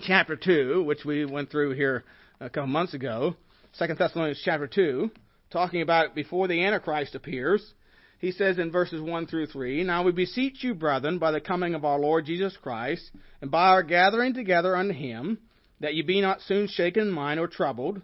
chapter 0.01 0.35
two, 0.35 0.83
which 0.85 1.05
we 1.05 1.27
went 1.27 1.51
through 1.51 1.75
here 1.75 2.05
a 2.41 2.49
couple 2.49 2.69
months 2.69 2.95
ago. 2.95 3.37
Second 3.75 3.99
Thessalonians 3.99 4.41
chapter 4.43 4.67
two, 4.67 5.11
talking 5.51 5.83
about 5.83 6.15
before 6.15 6.49
the 6.49 6.65
Antichrist 6.65 7.15
appears. 7.15 7.75
He 8.19 8.33
says 8.33 8.59
in 8.59 8.73
verses 8.73 9.03
1 9.03 9.27
through 9.27 9.49
3, 9.49 9.85
Now 9.85 10.03
we 10.03 10.11
beseech 10.11 10.65
you, 10.65 10.75
brethren, 10.75 11.19
by 11.19 11.33
the 11.33 11.41
coming 11.41 11.75
of 11.75 11.85
our 11.85 11.99
Lord 11.99 12.25
Jesus 12.25 12.57
Christ, 12.57 13.11
and 13.43 13.51
by 13.51 13.69
our 13.69 13.83
gathering 13.83 14.33
together 14.33 14.75
unto 14.75 14.95
him, 14.95 15.39
that 15.81 15.95
ye 15.95 16.01
be 16.01 16.23
not 16.23 16.41
soon 16.41 16.67
shaken 16.67 17.09
in 17.09 17.13
mind 17.13 17.39
or 17.39 17.47
troubled, 17.47 18.01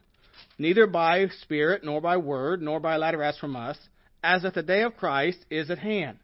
neither 0.58 0.86
by 0.86 1.28
spirit, 1.40 1.82
nor 1.82 2.02
by 2.02 2.18
word, 2.18 2.60
nor 2.60 2.78
by 2.78 2.98
letter 2.98 3.22
as 3.22 3.38
from 3.38 3.56
us, 3.56 3.78
as 4.22 4.42
that 4.42 4.52
the 4.52 4.62
day 4.62 4.82
of 4.82 4.98
Christ 4.98 5.38
is 5.48 5.70
at 5.70 5.78
hand. 5.78 6.18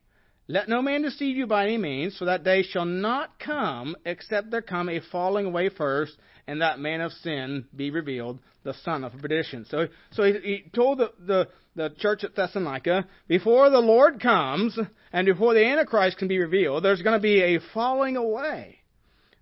Let 0.51 0.67
no 0.67 0.81
man 0.81 1.03
deceive 1.03 1.37
you 1.37 1.47
by 1.47 1.65
any 1.65 1.77
means, 1.77 2.17
for 2.17 2.25
that 2.25 2.43
day 2.43 2.63
shall 2.63 2.87
not 2.87 3.39
come 3.39 3.95
except 4.07 4.51
there 4.51 4.63
come 4.63 4.89
a 4.89 5.01
falling 5.13 5.45
away 5.45 5.69
first, 5.69 6.17
and 6.47 6.63
that 6.63 6.79
man 6.79 7.03
of 7.03 7.13
sin 7.13 7.67
be 7.77 7.91
revealed, 7.91 8.39
the 8.65 8.73
son 8.83 9.05
of 9.05 9.13
perdition. 9.21 9.67
So, 9.69 9.89
so 10.13 10.23
he, 10.23 10.33
he 10.33 10.71
told 10.75 10.99
the, 10.99 11.13
the, 11.27 11.49
the 11.77 11.91
church 11.99 12.25
at 12.25 12.35
Thessalonica, 12.35 13.07
before 13.29 13.69
the 13.69 13.81
Lord 13.81 14.21
comes, 14.21 14.79
and 15.13 15.27
before 15.27 15.53
the 15.53 15.67
Antichrist 15.67 16.17
can 16.17 16.29
be 16.29 16.39
revealed, 16.39 16.83
there's 16.83 17.03
going 17.03 17.19
to 17.19 17.23
be 17.23 17.43
a 17.43 17.61
falling 17.75 18.17
away. 18.17 18.79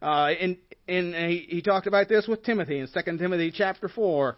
Uh, 0.03 0.33
and, 0.41 0.57
and 0.89 1.15
he, 1.15 1.47
he 1.49 1.63
talked 1.63 1.87
about 1.87 2.09
this 2.09 2.27
with 2.27 2.43
Timothy 2.43 2.81
in 2.81 2.89
2 2.89 3.19
Timothy 3.19 3.53
chapter 3.53 3.89
4. 3.89 4.37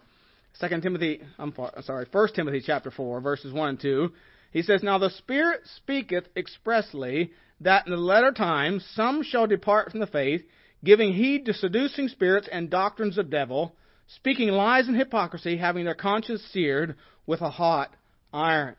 Second 0.53 0.81
Timothy, 0.81 1.21
I'm 1.37 1.53
sorry, 1.81 2.05
First 2.11 2.35
Timothy 2.35 2.61
chapter 2.65 2.91
four, 2.91 3.21
verses 3.21 3.53
one 3.53 3.69
and 3.69 3.79
two. 3.79 4.11
He 4.51 4.61
says, 4.61 4.83
Now 4.83 4.97
the 4.97 5.09
Spirit 5.09 5.61
speaketh 5.75 6.25
expressly 6.35 7.31
that 7.61 7.85
in 7.85 7.91
the 7.91 7.97
latter 7.97 8.31
times 8.31 8.85
some 8.93 9.23
shall 9.23 9.47
depart 9.47 9.91
from 9.91 9.99
the 9.99 10.07
faith, 10.07 10.43
giving 10.83 11.13
heed 11.13 11.45
to 11.45 11.53
seducing 11.53 12.07
spirits 12.07 12.47
and 12.51 12.69
doctrines 12.69 13.17
of 13.17 13.29
devil, 13.29 13.75
speaking 14.07 14.49
lies 14.49 14.87
and 14.87 14.97
hypocrisy, 14.97 15.57
having 15.57 15.85
their 15.85 15.95
conscience 15.95 16.41
seared 16.51 16.95
with 17.25 17.41
a 17.41 17.49
hot 17.49 17.95
iron. 18.33 18.75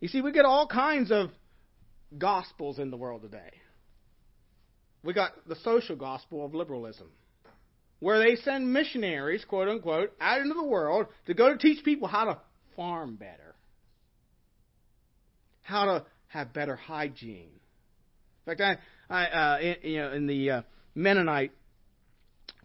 You 0.00 0.08
see, 0.08 0.20
we 0.20 0.32
get 0.32 0.44
all 0.44 0.66
kinds 0.66 1.10
of 1.10 1.30
gospels 2.18 2.78
in 2.78 2.90
the 2.90 2.96
world 2.96 3.22
today. 3.22 3.50
We 5.02 5.12
got 5.12 5.32
the 5.46 5.56
social 5.56 5.96
gospel 5.96 6.44
of 6.44 6.54
liberalism 6.54 7.08
where 8.00 8.18
they 8.18 8.36
send 8.36 8.72
missionaries, 8.72 9.44
quote 9.44 9.68
unquote, 9.68 10.12
out 10.20 10.40
into 10.40 10.54
the 10.54 10.64
world 10.64 11.06
to 11.26 11.34
go 11.34 11.50
to 11.50 11.58
teach 11.58 11.84
people 11.84 12.08
how 12.08 12.24
to 12.24 12.38
farm 12.76 13.16
better, 13.16 13.53
how 15.64 15.84
to 15.86 16.04
have 16.28 16.52
better 16.52 16.76
hygiene. 16.76 17.50
In 18.46 18.56
fact, 18.56 18.80
I, 19.10 19.24
I 19.24 19.26
uh, 19.26 19.58
in, 19.58 19.76
you 19.90 19.98
know, 19.98 20.12
in 20.12 20.26
the 20.26 20.50
uh, 20.50 20.62
Mennonite 20.94 21.52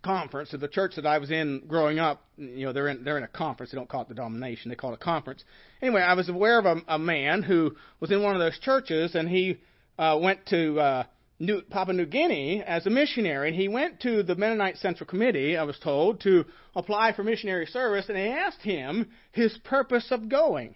conference 0.04 0.54
of 0.54 0.60
the 0.60 0.68
church 0.68 0.94
that 0.96 1.06
I 1.06 1.18
was 1.18 1.32
in 1.32 1.64
growing 1.68 2.00
up, 2.00 2.24
you 2.38 2.66
know, 2.66 2.74
they're 2.74 2.88
in 2.88 3.04
they're 3.04 3.18
in 3.18 3.24
a 3.24 3.28
conference. 3.28 3.72
They 3.72 3.78
don't 3.78 3.90
call 3.90 4.04
it 4.04 4.10
the 4.10 4.16
domination; 4.16 4.70
they 4.70 4.76
call 4.76 4.92
it 4.92 5.00
a 5.02 5.04
conference. 5.04 5.44
Anyway, 5.82 6.02
I 6.02 6.14
was 6.14 6.30
aware 6.30 6.60
of 6.60 6.66
a, 6.66 6.78
a 6.88 7.00
man 7.00 7.42
who 7.42 7.76
was 8.00 8.12
in 8.12 8.22
one 8.22 8.36
of 8.36 8.40
those 8.40 8.60
churches, 8.60 9.16
and 9.16 9.28
he 9.28 9.60
uh, 9.98 10.20
went 10.22 10.46
to 10.48 10.80
uh, 10.80 11.04
New, 11.40 11.62
Papua 11.62 11.96
New 11.96 12.06
Guinea 12.06 12.62
as 12.62 12.86
a 12.86 12.90
missionary, 12.90 13.48
and 13.50 13.58
he 13.58 13.70
went 13.70 14.02
to 14.02 14.24
the 14.24 14.36
Mennonite 14.36 14.78
Central 14.78 15.08
Committee, 15.08 15.56
I 15.56 15.64
was 15.64 15.80
told, 15.80 16.20
to 16.22 16.46
apply 16.76 17.14
for 17.14 17.24
missionary 17.24 17.66
service, 17.66 18.06
and 18.10 18.18
they 18.18 18.30
asked 18.30 18.62
him 18.62 19.10
his 19.32 19.58
purpose 19.64 20.08
of 20.12 20.28
going. 20.28 20.76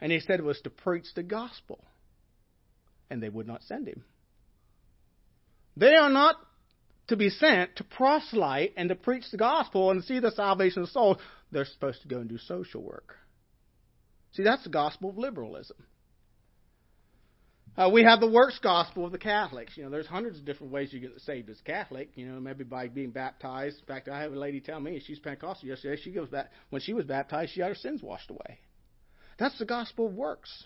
And 0.00 0.10
he 0.10 0.20
said 0.20 0.40
it 0.40 0.44
was 0.44 0.60
to 0.62 0.70
preach 0.70 1.06
the 1.14 1.22
gospel. 1.22 1.84
And 3.10 3.22
they 3.22 3.28
would 3.28 3.46
not 3.46 3.62
send 3.64 3.88
him. 3.88 4.04
They 5.76 5.94
are 5.94 6.10
not 6.10 6.36
to 7.08 7.16
be 7.16 7.28
sent 7.28 7.76
to 7.76 7.84
proselyte 7.84 8.72
and 8.76 8.88
to 8.88 8.94
preach 8.94 9.24
the 9.30 9.36
gospel 9.36 9.90
and 9.90 10.04
see 10.04 10.20
the 10.20 10.30
salvation 10.30 10.82
of 10.82 10.88
souls. 10.88 11.18
They're 11.50 11.64
supposed 11.64 12.02
to 12.02 12.08
go 12.08 12.18
and 12.18 12.28
do 12.28 12.38
social 12.38 12.82
work. 12.82 13.16
See, 14.32 14.44
that's 14.44 14.62
the 14.62 14.70
gospel 14.70 15.10
of 15.10 15.18
liberalism. 15.18 15.76
Uh, 17.76 17.88
we 17.88 18.02
have 18.02 18.20
the 18.20 18.30
works 18.30 18.58
gospel 18.62 19.06
of 19.06 19.12
the 19.12 19.18
Catholics. 19.18 19.76
You 19.76 19.84
know, 19.84 19.90
there's 19.90 20.06
hundreds 20.06 20.38
of 20.38 20.44
different 20.44 20.72
ways 20.72 20.92
you 20.92 21.00
get 21.00 21.18
saved 21.20 21.48
as 21.50 21.60
a 21.60 21.64
Catholic. 21.64 22.10
You 22.14 22.26
know, 22.26 22.40
maybe 22.40 22.64
by 22.64 22.88
being 22.88 23.10
baptized. 23.10 23.78
In 23.80 23.86
fact, 23.86 24.08
I 24.08 24.20
have 24.22 24.32
a 24.32 24.38
lady 24.38 24.60
tell 24.60 24.80
me 24.80 25.00
she's 25.04 25.18
Pentecostal 25.18 25.68
yesterday. 25.68 26.00
She 26.00 26.10
goes 26.10 26.28
back 26.28 26.50
when 26.70 26.82
she 26.82 26.92
was 26.92 27.06
baptized, 27.06 27.52
she 27.52 27.60
had 27.60 27.68
her 27.68 27.74
sins 27.74 28.02
washed 28.02 28.30
away. 28.30 28.58
That's 29.40 29.58
the 29.58 29.64
gospel 29.64 30.06
of 30.06 30.14
works. 30.14 30.64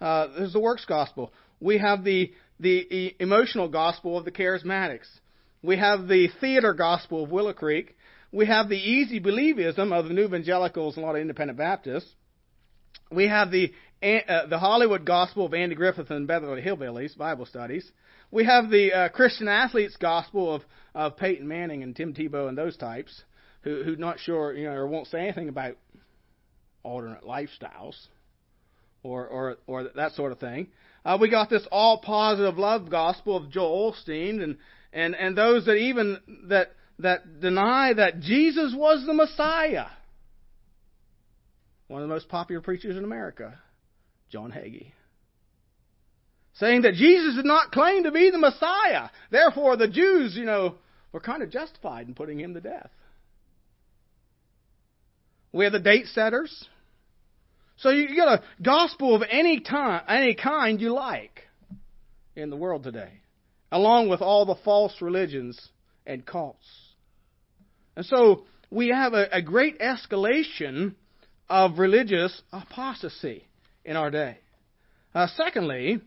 Uh, 0.00 0.26
there's 0.36 0.52
the 0.52 0.60
works 0.60 0.84
gospel. 0.84 1.32
We 1.60 1.78
have 1.78 2.02
the 2.02 2.32
the 2.58 3.14
emotional 3.20 3.68
gospel 3.68 4.18
of 4.18 4.24
the 4.24 4.32
charismatics. 4.32 5.06
We 5.62 5.78
have 5.78 6.08
the 6.08 6.28
theater 6.40 6.74
gospel 6.74 7.22
of 7.22 7.30
Willow 7.30 7.52
Creek. 7.52 7.96
We 8.32 8.46
have 8.46 8.68
the 8.68 8.76
easy 8.76 9.20
believism 9.20 9.92
of 9.92 10.08
the 10.08 10.14
new 10.14 10.24
evangelicals 10.24 10.96
and 10.96 11.04
a 11.04 11.06
lot 11.06 11.14
of 11.14 11.22
independent 11.22 11.58
Baptists. 11.58 12.10
We 13.12 13.28
have 13.28 13.52
the 13.52 13.72
uh, 14.02 14.46
the 14.46 14.58
Hollywood 14.58 15.04
Gospel 15.04 15.46
of 15.46 15.54
Andy 15.54 15.76
Griffith 15.76 16.10
and 16.10 16.26
Beverly 16.26 16.60
Hillbillies 16.60 17.16
Bible 17.16 17.46
studies. 17.46 17.88
We 18.32 18.46
have 18.46 18.68
the 18.68 18.92
uh, 18.92 19.08
Christian 19.10 19.46
Athletes 19.46 19.96
Gospel 19.96 20.56
of, 20.56 20.62
of 20.92 21.16
Peyton 21.16 21.46
Manning 21.46 21.84
and 21.84 21.94
Tim 21.94 22.14
Tebow 22.14 22.48
and 22.48 22.58
those 22.58 22.76
types 22.76 23.22
who 23.62 23.84
who 23.84 23.94
not 23.94 24.18
sure 24.18 24.52
you 24.54 24.64
know 24.64 24.72
or 24.72 24.88
won't 24.88 25.06
say 25.06 25.20
anything 25.20 25.48
about 25.48 25.76
alternate 26.82 27.24
lifestyles 27.24 27.94
or 29.02 29.26
or 29.26 29.56
or 29.66 29.84
that 29.94 30.12
sort 30.12 30.32
of 30.32 30.38
thing. 30.38 30.68
Uh, 31.04 31.18
we 31.20 31.28
got 31.28 31.50
this 31.50 31.66
all 31.72 31.98
positive 31.98 32.58
love 32.58 32.90
gospel 32.90 33.36
of 33.36 33.50
Joel 33.50 33.92
Osteen 33.92 34.42
and 34.42 34.56
and 34.92 35.14
and 35.14 35.36
those 35.36 35.64
that 35.66 35.74
even 35.76 36.18
that 36.48 36.72
that 36.98 37.40
deny 37.40 37.92
that 37.94 38.20
Jesus 38.20 38.74
was 38.76 39.04
the 39.06 39.14
Messiah. 39.14 39.86
One 41.88 42.02
of 42.02 42.08
the 42.08 42.14
most 42.14 42.28
popular 42.28 42.62
preachers 42.62 42.96
in 42.96 43.04
America. 43.04 43.58
John 44.30 44.50
Hagee. 44.50 44.92
saying 46.54 46.82
that 46.82 46.94
Jesus 46.94 47.34
did 47.36 47.44
not 47.44 47.70
claim 47.70 48.04
to 48.04 48.10
be 48.10 48.30
the 48.30 48.38
Messiah. 48.38 49.10
Therefore, 49.30 49.76
the 49.76 49.88
Jews, 49.88 50.34
you 50.34 50.46
know, 50.46 50.76
were 51.12 51.20
kind 51.20 51.42
of 51.42 51.50
justified 51.50 52.08
in 52.08 52.14
putting 52.14 52.40
him 52.40 52.54
to 52.54 52.60
death. 52.62 52.90
We 55.52 55.64
have 55.64 55.74
the 55.74 55.80
date 55.80 56.06
setters. 56.14 56.66
So 57.82 57.90
you 57.90 58.14
get 58.14 58.28
a 58.28 58.42
gospel 58.62 59.16
of 59.16 59.22
any 59.28 59.58
time, 59.58 60.02
any 60.08 60.34
kind 60.34 60.80
you 60.80 60.92
like 60.92 61.42
in 62.36 62.48
the 62.48 62.56
world 62.56 62.84
today, 62.84 63.12
along 63.72 64.08
with 64.08 64.22
all 64.22 64.46
the 64.46 64.54
false 64.64 65.02
religions 65.02 65.60
and 66.06 66.24
cults. 66.24 66.64
And 67.96 68.06
so 68.06 68.44
we 68.70 68.88
have 68.88 69.14
a, 69.14 69.26
a 69.32 69.42
great 69.42 69.80
escalation 69.80 70.94
of 71.48 71.80
religious 71.80 72.40
apostasy 72.52 73.48
in 73.84 73.96
our 73.96 74.12
day. 74.12 74.38
Uh, 75.12 75.26
secondly, 75.36 76.00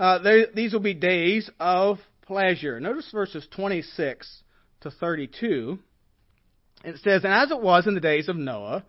uh, 0.00 0.18
they, 0.18 0.46
these 0.52 0.72
will 0.72 0.80
be 0.80 0.94
days 0.94 1.48
of 1.60 1.98
pleasure. 2.22 2.80
Notice 2.80 3.08
verses 3.12 3.46
26 3.54 4.42
to 4.80 4.90
32. 4.90 5.78
It 6.84 6.96
says, 7.04 7.22
And 7.22 7.32
as 7.32 7.52
it 7.52 7.60
was 7.60 7.86
in 7.86 7.94
the 7.94 8.00
days 8.00 8.28
of 8.28 8.36
Noah, 8.36 8.84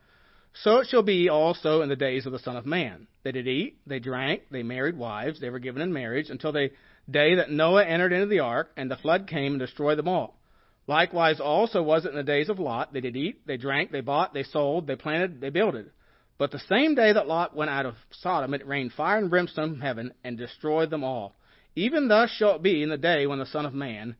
so 0.54 0.78
it 0.78 0.88
shall 0.88 1.04
be 1.04 1.30
also 1.30 1.82
in 1.82 1.90
the 1.90 1.96
days 1.96 2.26
of 2.26 2.32
the 2.32 2.40
Son 2.40 2.58
of 2.58 2.66
Man. 2.66 3.08
They 3.24 3.32
did 3.32 3.48
eat, 3.48 3.78
they 3.88 4.00
drank, 4.00 4.44
they 4.52 4.64
married 4.64 4.98
wives, 4.98 5.40
they 5.40 5.50
were 5.50 5.60
given 5.60 5.82
in 5.82 5.94
marriage, 5.94 6.30
until 6.30 6.52
the 6.52 6.72
day 7.10 7.36
that 7.36 7.52
Noah 7.52 7.86
entered 7.86 8.14
into 8.14 8.28
the 8.28 8.40
ark, 8.40 8.72
and 8.76 8.90
the 8.90 8.98
flood 8.98 9.28
came 9.28 9.54
and 9.54 9.60
destroyed 9.60 9.98
them 9.98 10.08
all. 10.08 10.40
Likewise 10.88 11.40
also 11.40 11.82
was 11.82 12.06
it 12.06 12.10
in 12.10 12.16
the 12.16 12.24
days 12.24 12.50
of 12.50 12.60
Lot. 12.60 12.92
They 12.92 13.02
did 13.02 13.16
eat, 13.16 13.46
they 13.48 13.58
drank, 13.58 13.92
they 13.92 14.02
bought, 14.02 14.34
they 14.34 14.44
sold, 14.44 14.88
they 14.88 14.96
planted, 14.96 15.40
they 15.40 15.50
builded. 15.50 15.92
But 16.38 16.52
the 16.52 16.60
same 16.68 16.96
day 16.96 17.14
that 17.14 17.28
Lot 17.28 17.56
went 17.56 17.70
out 17.70 17.86
of 17.86 17.96
Sodom, 18.10 18.54
it 18.54 18.68
rained 18.68 18.94
fire 18.94 19.20
and 19.20 19.30
brimstone 19.30 19.74
from 19.74 19.82
heaven 19.82 20.14
and 20.24 20.38
destroyed 20.38 20.90
them 20.90 21.04
all. 21.04 21.36
Even 21.76 22.08
thus 22.08 22.32
shall 22.32 22.56
it 22.56 22.64
be 22.64 22.82
in 22.82 22.90
the 22.90 22.98
day 22.98 23.28
when 23.28 23.40
the 23.40 23.46
Son 23.46 23.66
of 23.66 23.74
Man 23.74 24.16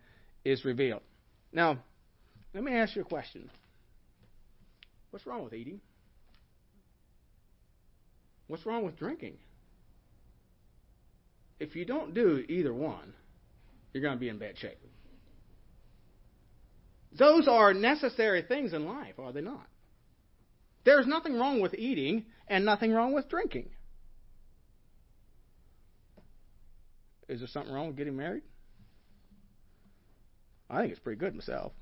is 0.46 0.64
revealed. 0.64 1.02
Now, 1.52 1.80
let 2.54 2.64
me 2.64 2.74
ask 2.74 2.96
you 2.96 3.02
a 3.02 3.06
question. 3.06 3.50
What's 5.10 5.26
wrong 5.26 5.44
with 5.44 5.54
eating? 5.54 5.82
What's 8.48 8.66
wrong 8.66 8.84
with 8.84 8.98
drinking? 8.98 9.38
If 11.60 11.76
you 11.76 11.86
don't 11.86 12.14
do 12.14 12.44
either 12.50 12.74
one, 12.74 13.14
you're 13.94 14.04
going 14.04 14.16
to 14.16 14.20
be 14.20 14.30
in 14.30 14.40
bad 14.40 14.58
shape. 14.58 14.80
Those 17.18 17.48
are 17.48 17.74
necessary 17.74 18.42
things 18.42 18.74
in 18.74 18.86
life, 18.86 19.20
are 19.20 19.32
they 19.32 19.42
not? 19.42 19.68
There's 20.84 21.06
nothing 21.06 21.36
wrong 21.36 21.62
with 21.62 21.74
eating 21.76 22.26
and 22.48 22.66
nothing 22.66 22.92
wrong 22.92 23.14
with 23.14 23.30
drinking. 23.30 23.70
Is 27.28 27.40
there 27.40 27.48
something 27.48 27.72
wrong 27.74 27.88
with 27.88 27.98
getting 27.98 28.18
married? 28.18 28.44
I 30.70 30.82
think 30.82 30.92
it's 30.92 31.00
pretty 31.00 31.20
good 31.20 31.36
myself. 31.36 31.74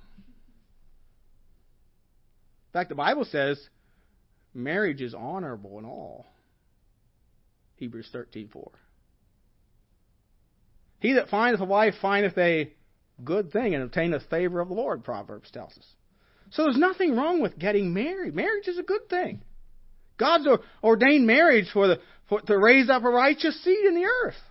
In 2.68 2.74
fact, 2.74 2.90
the 2.90 2.96
Bible 2.96 3.26
says 3.26 3.60
marriage 4.54 5.02
is 5.02 5.14
honorable 5.14 5.80
in 5.80 5.86
all. 5.86 6.26
Hebrews 7.80 8.10
13:4. 8.14 8.72
He 11.00 11.14
that 11.14 11.30
findeth 11.30 11.62
a 11.62 11.66
wife 11.66 11.96
findeth 12.02 12.38
a 12.38 12.74
good 13.24 13.52
thing 13.52 13.74
and 13.74 13.84
obtaineth 13.84 14.30
favor 14.30 14.60
of 14.60 14.68
the 14.68 14.74
Lord, 14.74 15.04
Proverbs 15.04 15.50
tells 15.50 15.78
us. 15.78 15.96
So 16.52 16.64
there's 16.64 16.78
nothing 16.78 17.16
wrong 17.16 17.42
with 17.42 17.58
getting 17.58 17.94
married. 17.94 18.36
Marriage 18.36 18.68
is 18.68 18.78
a 18.78 18.84
good 18.84 19.08
thing. 19.10 19.42
God's 20.18 20.48
ordained 20.84 21.26
marriage 21.26 21.70
for 21.72 21.88
the 21.88 22.02
for, 22.28 22.42
to 22.42 22.58
raise 22.58 22.90
up 22.90 23.04
a 23.04 23.10
righteous 23.10 23.64
seed 23.64 23.86
in 23.86 23.96
the 23.96 24.06
earth. 24.06 24.42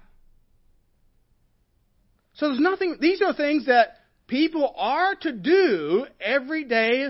So 2.34 2.48
there's 2.48 2.60
nothing. 2.60 2.96
These 2.98 3.20
are 3.20 3.34
things 3.34 3.66
that 3.66 3.96
people 4.26 4.72
are 4.76 5.14
to 5.16 5.32
do 5.32 6.06
every 6.20 6.64
day 6.64 7.08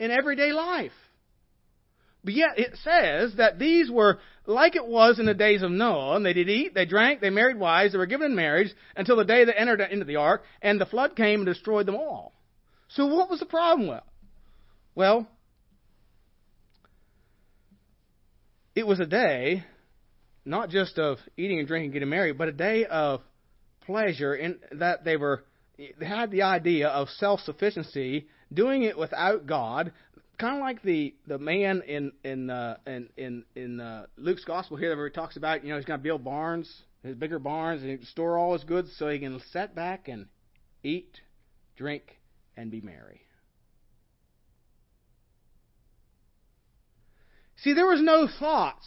in 0.00 0.10
everyday 0.10 0.52
life. 0.52 0.92
But 2.24 2.34
yet 2.34 2.58
it 2.58 2.76
says 2.82 3.36
that 3.36 3.58
these 3.58 3.90
were 3.90 4.18
like 4.48 4.76
it 4.76 4.86
was 4.86 5.18
in 5.18 5.26
the 5.26 5.34
days 5.34 5.62
of 5.62 5.70
Noah, 5.70 6.16
and 6.16 6.24
they 6.24 6.32
did 6.32 6.48
eat, 6.48 6.74
they 6.74 6.86
drank, 6.86 7.20
they 7.20 7.30
married 7.30 7.58
wives, 7.58 7.92
they 7.92 7.98
were 7.98 8.06
given 8.06 8.30
in 8.30 8.36
marriage 8.36 8.74
until 8.96 9.16
the 9.16 9.24
day 9.24 9.44
they 9.44 9.52
entered 9.52 9.80
into 9.80 10.06
the 10.06 10.16
ark, 10.16 10.42
and 10.62 10.80
the 10.80 10.86
flood 10.86 11.14
came 11.14 11.40
and 11.40 11.46
destroyed 11.46 11.86
them 11.86 11.96
all. 11.96 12.32
So 12.88 13.06
what 13.06 13.28
was 13.28 13.40
the 13.40 13.46
problem 13.46 13.88
with? 13.88 14.02
Well, 14.94 15.28
it 18.74 18.86
was 18.86 18.98
a 19.00 19.06
day 19.06 19.64
not 20.46 20.70
just 20.70 20.98
of 20.98 21.18
eating 21.36 21.58
and 21.58 21.68
drinking, 21.68 21.88
and 21.88 21.92
getting 21.92 22.08
married, 22.08 22.38
but 22.38 22.48
a 22.48 22.52
day 22.52 22.86
of 22.86 23.20
pleasure 23.84 24.34
in 24.34 24.58
that 24.72 25.04
they 25.04 25.16
were 25.16 25.44
they 25.76 26.06
had 26.06 26.30
the 26.30 26.42
idea 26.42 26.88
of 26.88 27.08
self-sufficiency, 27.10 28.26
doing 28.52 28.82
it 28.82 28.98
without 28.98 29.46
God, 29.46 29.92
kind 30.38 30.56
of 30.56 30.60
like 30.60 30.82
the 30.82 31.14
the 31.26 31.38
man 31.38 31.82
in 31.86 32.12
in 32.24 32.50
uh, 32.50 32.76
in 32.86 33.08
in, 33.16 33.44
in 33.54 33.80
uh, 33.80 34.06
Luke's 34.16 34.44
gospel 34.44 34.76
here, 34.76 34.96
where 34.96 35.08
he 35.08 35.12
talks 35.12 35.36
about 35.36 35.64
you 35.64 35.70
know 35.70 35.76
he's 35.76 35.84
going 35.84 35.98
to 35.98 36.02
build 36.02 36.24
barns, 36.24 36.72
his 37.02 37.16
bigger 37.16 37.38
barns, 37.38 37.82
and 37.82 38.02
store 38.06 38.38
all 38.38 38.52
his 38.52 38.64
goods 38.64 38.90
so 38.98 39.08
he 39.08 39.18
can 39.18 39.40
sit 39.52 39.74
back 39.74 40.08
and 40.08 40.26
eat, 40.82 41.20
drink, 41.76 42.18
and 42.56 42.70
be 42.70 42.80
merry. 42.80 43.20
See, 47.56 47.74
there 47.74 47.86
was 47.86 48.00
no 48.00 48.28
thoughts 48.38 48.86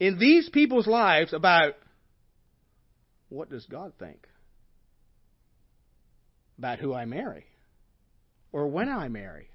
in 0.00 0.18
these 0.18 0.48
people's 0.48 0.86
lives 0.86 1.34
about 1.34 1.74
what 3.28 3.50
does 3.50 3.66
God 3.66 3.92
think 3.98 4.26
about 6.56 6.78
who 6.78 6.94
I 6.94 7.04
marry 7.04 7.44
or 8.50 8.68
when 8.68 8.88
I 8.88 9.08
marry 9.08 9.50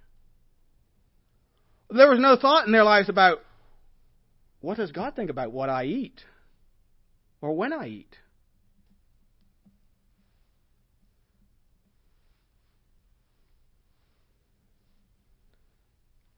there 1.91 2.09
was 2.09 2.19
no 2.19 2.35
thought 2.35 2.65
in 2.65 2.71
their 2.71 2.83
lives 2.83 3.09
about 3.09 3.39
what 4.61 4.77
does 4.77 4.91
God 4.91 5.15
think 5.15 5.29
about 5.29 5.51
what 5.51 5.69
I 5.69 5.85
eat 5.85 6.21
or 7.41 7.55
when 7.55 7.73
I 7.73 7.87
eat. 7.87 8.17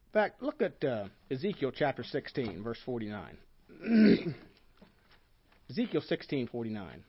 In 0.08 0.20
fact, 0.20 0.44
look 0.44 0.62
at 0.62 0.84
uh, 0.84 1.06
Ezekiel 1.32 1.72
chapter 1.76 2.04
16, 2.04 2.62
verse 2.64 2.78
49. 2.86 3.38
Ezekiel 5.70 6.02
16, 6.02 6.48
49. 6.48 7.04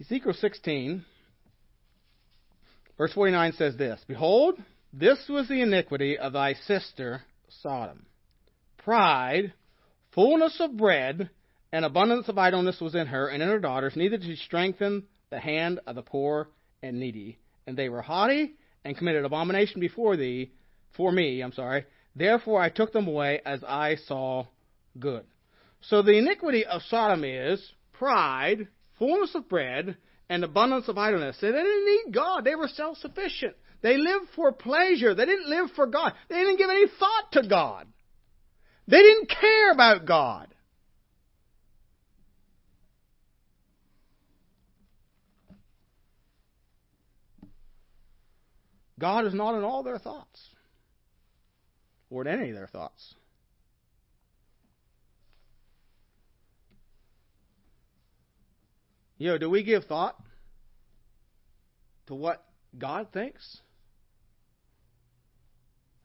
Ezekiel 0.00 0.32
16, 0.32 1.04
verse 2.96 3.12
49 3.12 3.52
says 3.54 3.76
this 3.76 4.00
Behold, 4.06 4.54
this 4.92 5.18
was 5.28 5.48
the 5.48 5.60
iniquity 5.60 6.16
of 6.16 6.34
thy 6.34 6.54
sister 6.54 7.22
Sodom. 7.62 8.06
Pride, 8.76 9.52
fullness 10.12 10.60
of 10.60 10.76
bread, 10.76 11.30
and 11.72 11.84
abundance 11.84 12.28
of 12.28 12.38
idleness 12.38 12.80
was 12.80 12.94
in 12.94 13.08
her 13.08 13.26
and 13.26 13.42
in 13.42 13.48
her 13.48 13.58
daughters, 13.58 13.96
neither 13.96 14.16
did 14.18 14.26
she 14.26 14.36
strengthen 14.36 15.02
the 15.30 15.40
hand 15.40 15.80
of 15.84 15.96
the 15.96 16.02
poor 16.02 16.48
and 16.80 17.00
needy. 17.00 17.38
And 17.66 17.76
they 17.76 17.88
were 17.88 18.00
haughty 18.00 18.54
and 18.84 18.96
committed 18.96 19.24
abomination 19.24 19.80
before 19.80 20.16
thee, 20.16 20.52
for 20.96 21.10
me, 21.10 21.42
I'm 21.42 21.52
sorry. 21.52 21.84
Therefore 22.14 22.62
I 22.62 22.70
took 22.70 22.92
them 22.92 23.08
away 23.08 23.40
as 23.44 23.64
I 23.64 23.96
saw 23.96 24.46
good. 24.98 25.24
So 25.80 26.02
the 26.02 26.16
iniquity 26.16 26.64
of 26.64 26.82
Sodom 26.82 27.24
is 27.24 27.72
pride, 27.92 28.68
fullness 28.98 29.34
of 29.34 29.48
bread, 29.48 29.96
and 30.28 30.44
abundance 30.44 30.88
of 30.88 30.98
idleness. 30.98 31.38
They 31.40 31.48
didn't 31.50 31.84
need 31.84 32.14
God. 32.14 32.44
They 32.44 32.54
were 32.54 32.68
self 32.68 32.98
sufficient. 32.98 33.54
They 33.80 33.96
lived 33.96 34.26
for 34.34 34.52
pleasure. 34.52 35.14
They 35.14 35.24
didn't 35.24 35.48
live 35.48 35.70
for 35.74 35.86
God. 35.86 36.12
They 36.28 36.36
didn't 36.36 36.58
give 36.58 36.70
any 36.70 36.86
thought 36.98 37.32
to 37.32 37.48
God. 37.48 37.86
They 38.86 38.98
didn't 38.98 39.30
care 39.30 39.72
about 39.72 40.06
God. 40.06 40.48
God 48.98 49.26
is 49.26 49.34
not 49.34 49.56
in 49.56 49.62
all 49.62 49.84
their 49.84 49.98
thoughts 49.98 50.48
or 52.10 52.26
in 52.26 52.28
any 52.28 52.50
of 52.50 52.56
their 52.56 52.66
thoughts. 52.66 53.14
You 59.18 59.30
know, 59.30 59.38
do 59.38 59.50
we 59.50 59.64
give 59.64 59.84
thought 59.84 60.16
to 62.06 62.14
what 62.14 62.44
God 62.78 63.08
thinks 63.12 63.58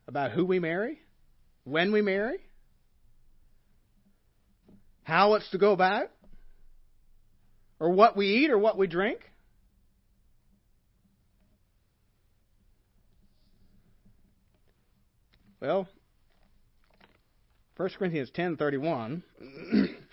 about 0.08 0.32
who 0.32 0.44
we 0.44 0.58
marry, 0.58 0.98
when 1.62 1.92
we 1.92 2.02
marry, 2.02 2.38
how 5.04 5.34
it's 5.34 5.48
to 5.50 5.58
go 5.58 5.72
about, 5.72 6.10
or 7.78 7.90
what 7.90 8.16
we 8.16 8.26
eat 8.26 8.50
or 8.50 8.58
what 8.58 8.76
we 8.76 8.88
drink? 8.88 9.20
Well, 15.60 15.88
1 17.76 17.88
Corinthians 17.96 18.30
10:31 18.32 19.22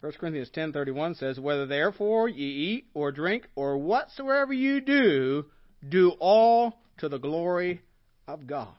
1 0.00 0.12
Corinthians 0.12 0.50
10:31 0.50 1.16
says, 1.16 1.40
"Whether 1.40 1.66
therefore 1.66 2.28
ye 2.28 2.46
eat 2.46 2.86
or 2.94 3.10
drink 3.10 3.48
or 3.56 3.76
whatsoever 3.78 4.52
you 4.52 4.80
do, 4.80 5.46
do 5.86 6.10
all 6.20 6.80
to 6.98 7.08
the 7.08 7.18
glory 7.18 7.82
of 8.26 8.46
God." 8.46 8.74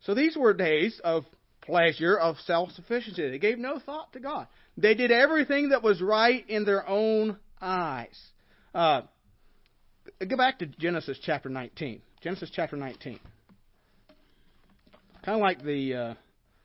So 0.00 0.14
these 0.14 0.36
were 0.36 0.52
days 0.52 1.00
of 1.00 1.24
pleasure, 1.62 2.16
of 2.18 2.38
self-sufficiency. 2.40 3.30
They 3.30 3.38
gave 3.38 3.58
no 3.58 3.78
thought 3.78 4.12
to 4.12 4.20
God. 4.20 4.48
They 4.76 4.94
did 4.94 5.10
everything 5.10 5.70
that 5.70 5.82
was 5.82 6.02
right 6.02 6.44
in 6.48 6.64
their 6.64 6.86
own 6.86 7.38
eyes. 7.60 8.32
Uh, 8.74 9.02
go 10.26 10.36
back 10.36 10.58
to 10.58 10.66
Genesis 10.66 11.18
chapter 11.22 11.48
19. 11.48 12.02
Genesis 12.20 12.50
chapter 12.50 12.76
19. 12.76 13.20
Kind 15.24 15.36
of 15.36 15.40
like 15.40 15.62
the, 15.62 15.94
uh, 15.94 16.14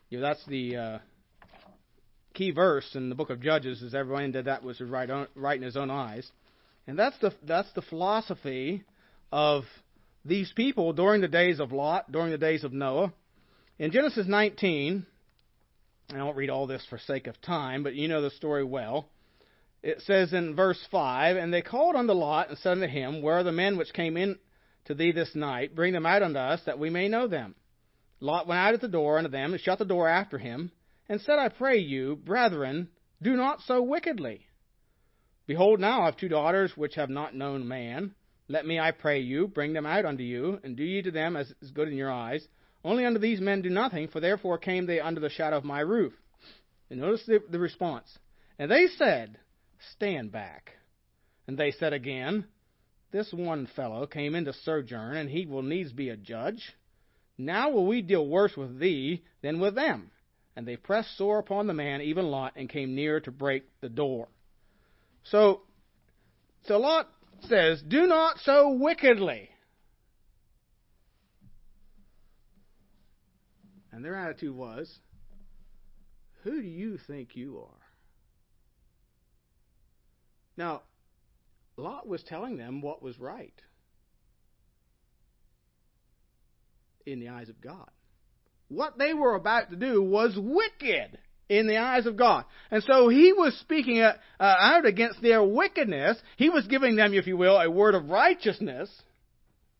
you 0.09 0.19
know, 0.19 0.27
that's 0.27 0.45
the 0.47 0.75
uh, 0.75 0.99
key 2.37 2.51
verse 2.51 2.87
in 2.93 3.09
the 3.09 3.15
book 3.15 3.31
of 3.31 3.41
Judges 3.41 3.81
is 3.81 3.95
everyone 3.95 4.31
did 4.31 4.45
that 4.45 4.63
was 4.63 4.79
right, 4.79 5.09
on, 5.09 5.27
right 5.33 5.57
in 5.57 5.63
his 5.63 5.75
own 5.75 5.89
eyes. 5.89 6.29
And 6.85 6.97
that's 6.97 7.17
the, 7.17 7.33
that's 7.43 7.71
the 7.73 7.81
philosophy 7.81 8.83
of 9.31 9.63
these 10.23 10.51
people 10.55 10.93
during 10.93 11.21
the 11.21 11.27
days 11.27 11.59
of 11.59 11.71
Lot, 11.71 12.11
during 12.11 12.29
the 12.29 12.37
days 12.37 12.63
of 12.63 12.71
Noah. 12.71 13.11
In 13.79 13.91
Genesis 13.91 14.27
19, 14.27 15.05
I 16.13 16.23
won't 16.23 16.37
read 16.37 16.51
all 16.51 16.67
this 16.67 16.85
for 16.89 16.99
sake 16.99 17.25
of 17.25 17.41
time, 17.41 17.83
but 17.83 17.95
you 17.95 18.07
know 18.07 18.21
the 18.21 18.29
story 18.29 18.63
well. 18.63 19.09
It 19.81 20.01
says 20.01 20.31
in 20.31 20.55
verse 20.55 20.79
5 20.91 21.37
And 21.37 21.51
they 21.51 21.61
called 21.63 21.95
unto 21.95 22.13
Lot 22.13 22.49
and 22.49 22.57
said 22.59 22.73
unto 22.73 22.87
him, 22.87 23.21
Where 23.23 23.39
are 23.39 23.43
the 23.43 23.51
men 23.51 23.77
which 23.77 23.93
came 23.93 24.15
in 24.15 24.37
to 24.85 24.93
thee 24.93 25.11
this 25.11 25.33
night? 25.33 25.75
Bring 25.75 25.93
them 25.93 26.05
out 26.05 26.21
unto 26.21 26.39
us, 26.39 26.61
that 26.65 26.79
we 26.79 26.91
may 26.91 27.07
know 27.07 27.27
them. 27.27 27.55
Lot 28.19 28.47
went 28.47 28.59
out 28.59 28.73
at 28.75 28.81
the 28.81 28.87
door 28.87 29.17
unto 29.17 29.29
them, 29.29 29.53
and 29.53 29.61
shut 29.61 29.79
the 29.79 29.85
door 29.85 30.07
after 30.07 30.37
him, 30.37 30.71
and 31.09 31.21
said, 31.21 31.39
I 31.39 31.49
pray 31.49 31.77
you, 31.77 32.15
brethren, 32.15 32.89
do 33.21 33.35
not 33.35 33.61
so 33.61 33.81
wickedly. 33.81 34.45
Behold, 35.45 35.79
now 35.79 36.01
I 36.01 36.05
have 36.05 36.17
two 36.17 36.27
daughters 36.27 36.75
which 36.75 36.95
have 36.95 37.09
not 37.09 37.33
known 37.33 37.67
man. 37.67 38.13
Let 38.49 38.65
me, 38.65 38.79
I 38.79 38.91
pray 38.91 39.19
you, 39.19 39.47
bring 39.47 39.73
them 39.73 39.85
out 39.85 40.05
unto 40.05 40.23
you, 40.23 40.59
and 40.63 40.75
do 40.75 40.83
ye 40.83 41.01
to 41.01 41.11
them 41.11 41.35
as 41.35 41.53
is 41.61 41.71
good 41.71 41.87
in 41.87 41.95
your 41.95 42.11
eyes. 42.11 42.45
Only 42.83 43.05
unto 43.05 43.19
these 43.19 43.41
men 43.41 43.61
do 43.61 43.69
nothing, 43.69 44.07
for 44.07 44.19
therefore 44.19 44.57
came 44.57 44.85
they 44.85 44.99
under 44.99 45.19
the 45.19 45.29
shadow 45.29 45.57
of 45.57 45.63
my 45.63 45.79
roof. 45.79 46.13
And 46.89 46.99
notice 46.99 47.25
the, 47.25 47.39
the 47.49 47.59
response. 47.59 48.17
And 48.59 48.71
they 48.71 48.87
said, 48.87 49.37
Stand 49.93 50.31
back. 50.31 50.71
And 51.47 51.57
they 51.57 51.71
said 51.71 51.93
again, 51.93 52.45
This 53.11 53.31
one 53.33 53.67
fellow 53.75 54.05
came 54.05 54.35
into 54.35 54.53
sojourn, 54.53 55.17
and 55.17 55.29
he 55.29 55.45
will 55.45 55.63
needs 55.63 55.91
be 55.91 56.09
a 56.09 56.17
judge. 56.17 56.73
Now 57.37 57.69
will 57.69 57.85
we 57.85 58.01
deal 58.01 58.25
worse 58.27 58.55
with 58.57 58.79
thee 58.79 59.23
than 59.41 59.59
with 59.59 59.75
them. 59.75 60.11
And 60.57 60.67
they 60.67 60.75
pressed 60.75 61.15
sore 61.15 61.37
upon 61.37 61.67
the 61.67 61.73
man, 61.75 62.01
even 62.01 62.31
Lot, 62.31 62.53
and 62.55 62.67
came 62.67 62.95
near 62.95 63.19
to 63.19 63.31
break 63.31 63.65
the 63.79 63.89
door. 63.89 64.27
So, 65.21 65.61
so 66.65 66.79
Lot 66.79 67.07
says, 67.41 67.79
Do 67.87 68.07
not 68.07 68.39
so 68.39 68.71
wickedly. 68.71 69.51
And 73.91 74.03
their 74.03 74.15
attitude 74.15 74.55
was, 74.55 74.97
Who 76.43 76.59
do 76.59 76.67
you 76.67 76.97
think 77.05 77.35
you 77.35 77.59
are? 77.59 77.85
Now, 80.57 80.81
Lot 81.77 82.07
was 82.07 82.23
telling 82.23 82.57
them 82.57 82.81
what 82.81 83.03
was 83.03 83.19
right 83.19 83.61
in 87.05 87.19
the 87.19 87.29
eyes 87.29 87.49
of 87.49 87.61
God. 87.61 87.91
What 88.69 88.97
they 88.97 89.13
were 89.13 89.35
about 89.35 89.69
to 89.69 89.75
do 89.75 90.01
was 90.03 90.37
wicked 90.37 91.17
in 91.49 91.67
the 91.67 91.77
eyes 91.77 92.05
of 92.05 92.17
God. 92.17 92.45
And 92.69 92.83
so 92.83 93.07
he 93.07 93.31
was 93.31 93.57
speaking 93.59 94.01
uh, 94.01 94.13
out 94.39 94.85
against 94.85 95.21
their 95.21 95.43
wickedness. 95.43 96.17
He 96.35 96.49
was 96.49 96.67
giving 96.67 96.95
them, 96.95 97.13
if 97.13 97.27
you 97.27 97.37
will, 97.37 97.57
a 97.57 97.69
word 97.69 97.95
of 97.95 98.09
righteousness, 98.09 98.89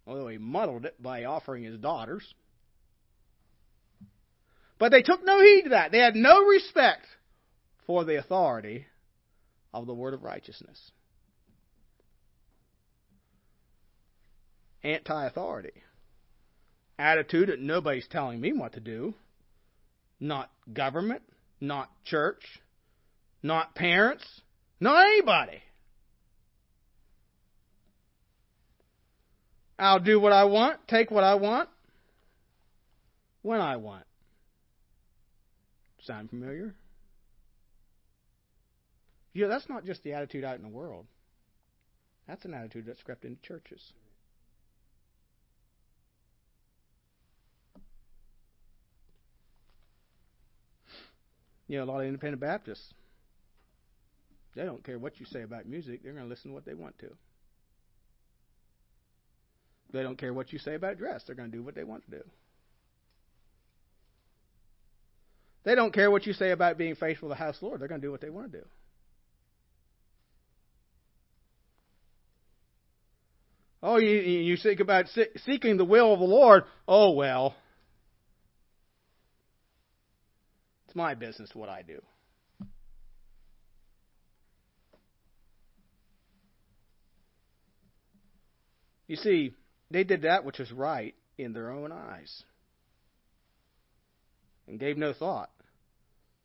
although 0.06 0.30
he 0.30 0.38
muddled 0.38 0.86
it 0.86 1.02
by 1.02 1.26
offering 1.26 1.64
his 1.64 1.78
daughters. 1.78 2.24
But 4.80 4.92
they 4.92 5.02
took 5.02 5.26
no 5.26 5.42
heed 5.42 5.64
to 5.64 5.70
that. 5.70 5.92
They 5.92 6.00
had 6.00 6.16
no 6.16 6.44
respect 6.46 7.06
for 7.86 8.06
the 8.06 8.20
authority 8.20 8.86
of 9.74 9.88
the 9.88 9.94
word 9.94 10.14
of 10.14 10.24
righteousness. 10.24 10.92
Anti 14.84 15.26
authority 15.26 15.74
attitude 17.00 17.50
that 17.50 17.60
nobody's 17.60 18.08
telling 18.08 18.40
me 18.40 18.54
what 18.54 18.74
to 18.74 18.80
do. 18.80 19.14
Not 20.20 20.50
government, 20.72 21.22
not 21.62 21.90
church, 22.04 22.44
not 23.44 23.76
parents, 23.76 24.26
not 24.80 25.06
anybody. 25.06 25.62
I'll 29.80 30.00
do 30.00 30.20
what 30.20 30.34
I 30.34 30.46
want, 30.46 30.80
take 30.88 31.12
what 31.12 31.24
I 31.24 31.36
want, 31.36 31.70
when 33.44 33.62
I 33.62 33.78
want. 33.78 34.04
Sound 36.02 36.30
familiar? 36.30 36.74
Yeah, 39.34 39.48
that's 39.48 39.70
not 39.70 39.86
just 39.86 40.04
the 40.04 40.14
attitude 40.14 40.44
out 40.44 40.56
in 40.56 40.64
the 40.64 40.68
world. 40.68 41.06
That's 42.28 42.44
an 42.46 42.56
attitude 42.56 42.86
that's 42.88 43.04
crept 43.04 43.24
into 43.24 43.42
churches. 43.42 43.94
You 51.68 51.78
know, 51.78 51.84
a 51.84 51.86
lot 51.86 52.00
of 52.00 52.08
independent 52.08 52.42
Baptists, 52.42 52.94
they 54.56 54.64
don't 54.64 54.84
care 54.84 54.98
what 54.98 55.20
you 55.20 55.26
say 55.26 55.42
about 55.42 55.66
music, 55.66 56.02
they're 56.04 56.14
going 56.14 56.24
to 56.24 56.30
listen 56.30 56.52
to 56.52 56.56
what 56.56 56.66
they 56.66 56.74
want 56.74 56.98
to. 57.00 57.10
They 59.92 60.04
don't 60.04 60.18
care 60.18 60.34
what 60.34 60.52
you 60.52 60.60
say 60.60 60.76
about 60.76 60.98
dress, 60.98 61.24
they're 61.26 61.36
going 61.36 61.52
to 61.52 61.58
do 61.58 61.64
what 61.64 61.76
they 61.76 61.84
want 61.84 62.06
to 62.06 62.12
do. 62.12 62.24
They 65.64 65.76
don't 65.76 65.94
care 65.94 66.10
what 66.10 66.26
you 66.26 66.32
say 66.32 66.52
about 66.52 66.78
being 66.78 66.96
faithful 66.96 67.28
to 67.28 67.34
the 67.34 67.40
house 67.40 67.58
Lord, 67.62 67.82
they're 67.82 67.90
going 67.90 68.00
to 68.00 68.08
do 68.08 68.12
what 68.12 68.22
they 68.22 68.30
want 68.30 68.52
to 68.52 68.60
do. 68.60 68.66
Oh, 73.84 73.98
you, 73.98 74.10
you 74.10 74.56
seek 74.58 74.80
about 74.80 75.06
seeking 75.46 75.78
the 75.78 75.86
will 75.86 76.14
of 76.14 76.20
the 76.20 76.26
Lord. 76.26 76.64
Oh, 76.88 77.12
well. 77.12 77.54
My 80.98 81.16
business 81.16 81.52
what 81.54 81.70
I 81.70 81.84
do. 81.84 82.02
You 89.08 89.16
see, 89.16 89.54
they 89.90 90.04
did 90.04 90.24
that 90.24 90.44
which 90.44 90.60
was 90.60 90.72
right 90.74 91.16
in 91.38 91.54
their 91.54 91.72
own 91.72 91.94
eyes 91.94 92.44
and 94.68 94.80
gave 94.80 94.98
no 94.98 95.14
thought 95.14 95.50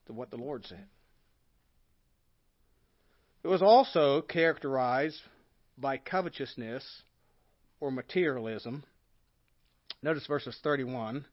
to 0.06 0.12
what 0.12 0.30
the 0.30 0.36
Lord 0.36 0.64
said. 0.66 0.86
It 3.42 3.48
was 3.48 3.62
also 3.62 4.22
characterized 4.22 5.20
by 5.76 5.96
covetousness 5.96 7.02
or 7.80 7.90
materialism. 7.90 8.84
Notice 10.02 10.26
verses 10.26 10.56
31 10.62 11.24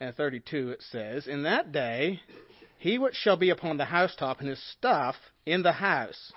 and 0.00 0.14
32 0.14 0.70
it 0.70 0.82
says, 0.90 1.26
In 1.26 1.42
that 1.42 1.72
day 1.72 2.20
he 2.78 2.98
which 2.98 3.14
shall 3.14 3.36
be 3.36 3.50
upon 3.50 3.76
the 3.76 3.84
housetop 3.84 4.40
and 4.40 4.48
his 4.48 4.62
stuff 4.72 5.16
in 5.44 5.62
the 5.62 5.72
house, 5.72 6.32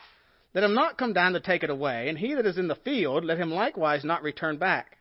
let 0.54 0.64
him 0.64 0.74
not 0.74 0.98
come 0.98 1.14
down 1.14 1.34
to 1.34 1.40
take 1.40 1.64
it 1.64 1.70
away, 1.70 2.10
and 2.10 2.18
he 2.18 2.34
that 2.34 2.46
is 2.46 2.58
in 2.58 2.68
the 2.68 2.76
field, 2.76 3.24
let 3.24 3.38
him 3.38 3.52
likewise 3.52 4.04
not 4.04 4.24
return 4.24 4.58
back. 4.58 4.98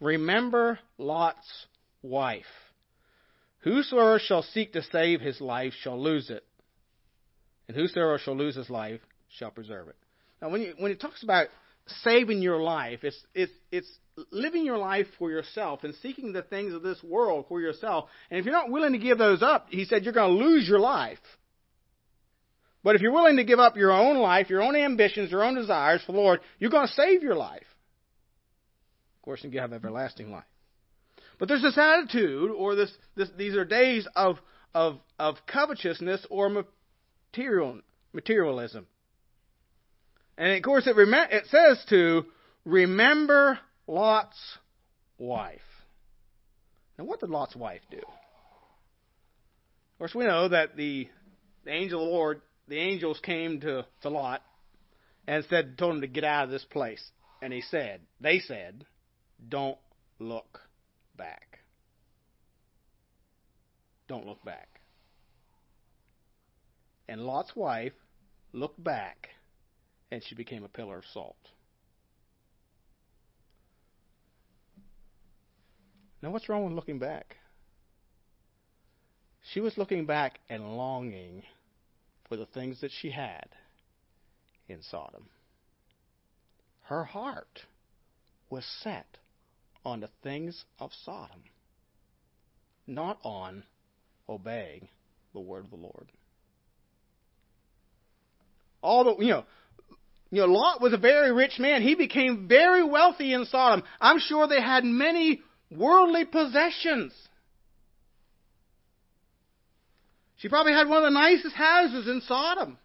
Remember 0.00 0.78
Lot's 0.96 1.66
wife. 2.02 2.46
Whosoever 3.60 4.18
shall 4.18 4.42
seek 4.42 4.72
to 4.72 4.82
save 4.82 5.20
his 5.20 5.40
life 5.40 5.74
shall 5.82 6.00
lose 6.00 6.30
it, 6.30 6.44
and 7.66 7.76
whosoever 7.76 8.18
shall 8.18 8.36
lose 8.36 8.54
his 8.54 8.70
life 8.70 9.00
shall 9.28 9.50
preserve 9.50 9.88
it. 9.88 9.96
Now, 10.40 10.50
when, 10.50 10.62
you, 10.62 10.74
when 10.78 10.92
it 10.92 11.00
talks 11.00 11.22
about 11.22 11.48
saving 12.02 12.42
your 12.42 12.60
life, 12.60 13.00
it's, 13.02 13.18
it's, 13.34 13.52
it's 13.70 13.98
living 14.30 14.64
your 14.64 14.78
life 14.78 15.06
for 15.18 15.30
yourself 15.30 15.84
and 15.84 15.94
seeking 16.02 16.32
the 16.32 16.42
things 16.42 16.74
of 16.74 16.82
this 16.82 17.02
world 17.02 17.46
for 17.48 17.60
yourself. 17.60 18.08
And 18.30 18.38
if 18.38 18.44
you're 18.44 18.54
not 18.54 18.70
willing 18.70 18.92
to 18.92 18.98
give 18.98 19.18
those 19.18 19.42
up, 19.42 19.66
he 19.70 19.84
said 19.84 20.04
you're 20.04 20.12
going 20.12 20.36
to 20.36 20.44
lose 20.44 20.68
your 20.68 20.80
life. 20.80 21.18
But 22.82 22.94
if 22.94 23.02
you're 23.02 23.12
willing 23.12 23.36
to 23.36 23.44
give 23.44 23.58
up 23.58 23.76
your 23.76 23.92
own 23.92 24.18
life, 24.18 24.48
your 24.48 24.62
own 24.62 24.76
ambitions, 24.76 25.30
your 25.30 25.44
own 25.44 25.54
desires 25.54 26.02
for 26.06 26.12
the 26.12 26.18
Lord, 26.18 26.40
you're 26.58 26.70
going 26.70 26.86
to 26.86 26.92
save 26.94 27.22
your 27.22 27.34
life. 27.34 27.66
Of 29.16 29.22
course, 29.22 29.44
and 29.44 29.52
you 29.52 29.60
have 29.60 29.72
everlasting 29.72 30.30
life. 30.30 30.44
But 31.38 31.48
there's 31.48 31.62
this 31.62 31.78
attitude, 31.78 32.50
or 32.50 32.74
this, 32.74 32.90
this 33.16 33.28
these 33.36 33.54
are 33.54 33.64
days 33.64 34.08
of, 34.16 34.38
of, 34.74 34.98
of 35.18 35.36
covetousness 35.46 36.26
or 36.30 36.64
material, 37.32 37.80
materialism. 38.12 38.86
And 40.38 40.52
of 40.52 40.62
course, 40.62 40.86
it, 40.86 40.96
rem- 40.96 41.12
it 41.12 41.44
says 41.50 41.84
to 41.90 42.24
remember 42.64 43.58
Lot's 43.88 44.38
wife. 45.18 45.60
Now, 46.96 47.04
what 47.04 47.20
did 47.20 47.28
Lot's 47.28 47.56
wife 47.56 47.82
do? 47.90 47.98
Of 47.98 49.98
course, 49.98 50.14
we 50.14 50.24
know 50.24 50.48
that 50.48 50.76
the, 50.76 51.08
the 51.64 51.72
angel 51.72 52.00
of 52.00 52.06
the 52.06 52.12
Lord, 52.12 52.40
the 52.68 52.78
angels 52.78 53.18
came 53.20 53.60
to, 53.60 53.84
to 54.02 54.08
Lot 54.08 54.42
and 55.26 55.44
said, 55.50 55.76
told 55.76 55.96
him 55.96 56.00
to 56.02 56.06
get 56.06 56.24
out 56.24 56.44
of 56.44 56.50
this 56.50 56.64
place. 56.64 57.02
And 57.42 57.52
he 57.52 57.60
said, 57.60 58.00
they 58.20 58.38
said, 58.38 58.84
don't 59.48 59.78
look 60.20 60.60
back. 61.16 61.58
Don't 64.08 64.26
look 64.26 64.42
back. 64.44 64.68
And 67.08 67.22
Lot's 67.22 67.54
wife 67.56 67.92
looked 68.52 68.82
back, 68.82 69.28
and 70.10 70.22
she 70.24 70.34
became 70.34 70.64
a 70.64 70.68
pillar 70.68 70.98
of 70.98 71.04
salt. 71.12 71.36
Now, 76.22 76.30
what's 76.30 76.48
wrong 76.48 76.64
with 76.64 76.74
looking 76.74 76.98
back? 76.98 77.36
She 79.52 79.60
was 79.60 79.78
looking 79.78 80.04
back 80.04 80.40
and 80.48 80.76
longing 80.76 81.42
for 82.28 82.36
the 82.36 82.46
things 82.46 82.80
that 82.80 82.90
she 83.00 83.10
had 83.10 83.48
in 84.68 84.82
Sodom. 84.82 85.26
Her 86.82 87.04
heart 87.04 87.64
was 88.50 88.64
set 88.82 89.06
on 89.84 90.00
the 90.00 90.10
things 90.22 90.64
of 90.78 90.90
Sodom, 91.04 91.42
not 92.86 93.18
on 93.22 93.62
obeying 94.28 94.88
the 95.32 95.40
word 95.40 95.64
of 95.64 95.70
the 95.70 95.76
Lord. 95.76 96.10
All 98.82 99.04
the 99.04 99.24
you 99.24 99.30
know, 99.30 99.44
you 100.30 100.42
know, 100.42 100.52
Lot 100.52 100.80
was 100.80 100.92
a 100.92 100.98
very 100.98 101.32
rich 101.32 101.58
man. 101.58 101.82
He 101.82 101.94
became 101.94 102.48
very 102.48 102.84
wealthy 102.84 103.32
in 103.32 103.46
Sodom. 103.46 103.82
I'm 104.00 104.18
sure 104.18 104.46
they 104.46 104.60
had 104.60 104.84
many 104.84 105.40
worldly 105.70 106.26
possessions. 106.26 107.12
She 110.36 110.48
probably 110.48 110.72
had 110.72 110.88
one 110.88 110.98
of 110.98 111.04
the 111.04 111.18
nicest 111.18 111.54
houses 111.54 112.06
in 112.06 112.20
Sodom. 112.26 112.78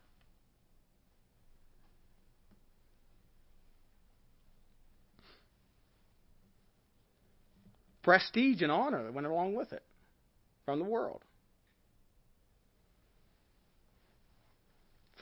Prestige 8.04 8.62
and 8.62 8.72
honor 8.72 9.04
that 9.04 9.14
went 9.14 9.28
along 9.28 9.56
with 9.56 9.72
it 9.72 9.84
from 10.66 10.80
the 10.80 10.86
world. 10.86 11.22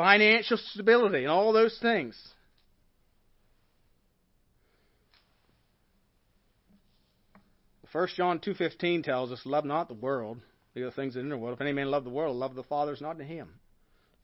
Financial 0.01 0.57
stability 0.57 1.19
and 1.19 1.27
all 1.27 1.53
those 1.53 1.77
things. 1.79 2.19
1 7.91 8.07
John 8.15 8.39
2.15 8.39 9.03
tells 9.03 9.31
us, 9.31 9.45
Love 9.45 9.63
not 9.63 9.89
the 9.89 9.93
world, 9.93 10.39
the 10.73 10.81
other 10.81 10.95
things 10.95 11.13
that 11.13 11.19
are 11.19 11.23
in 11.23 11.29
the 11.29 11.37
world. 11.37 11.53
If 11.53 11.61
any 11.61 11.71
man 11.71 11.91
love 11.91 12.03
the 12.03 12.09
world, 12.09 12.35
love 12.35 12.49
of 12.49 12.55
the 12.55 12.63
Father 12.63 12.93
is 12.93 13.01
not 13.01 13.19
in 13.19 13.27
him. 13.27 13.59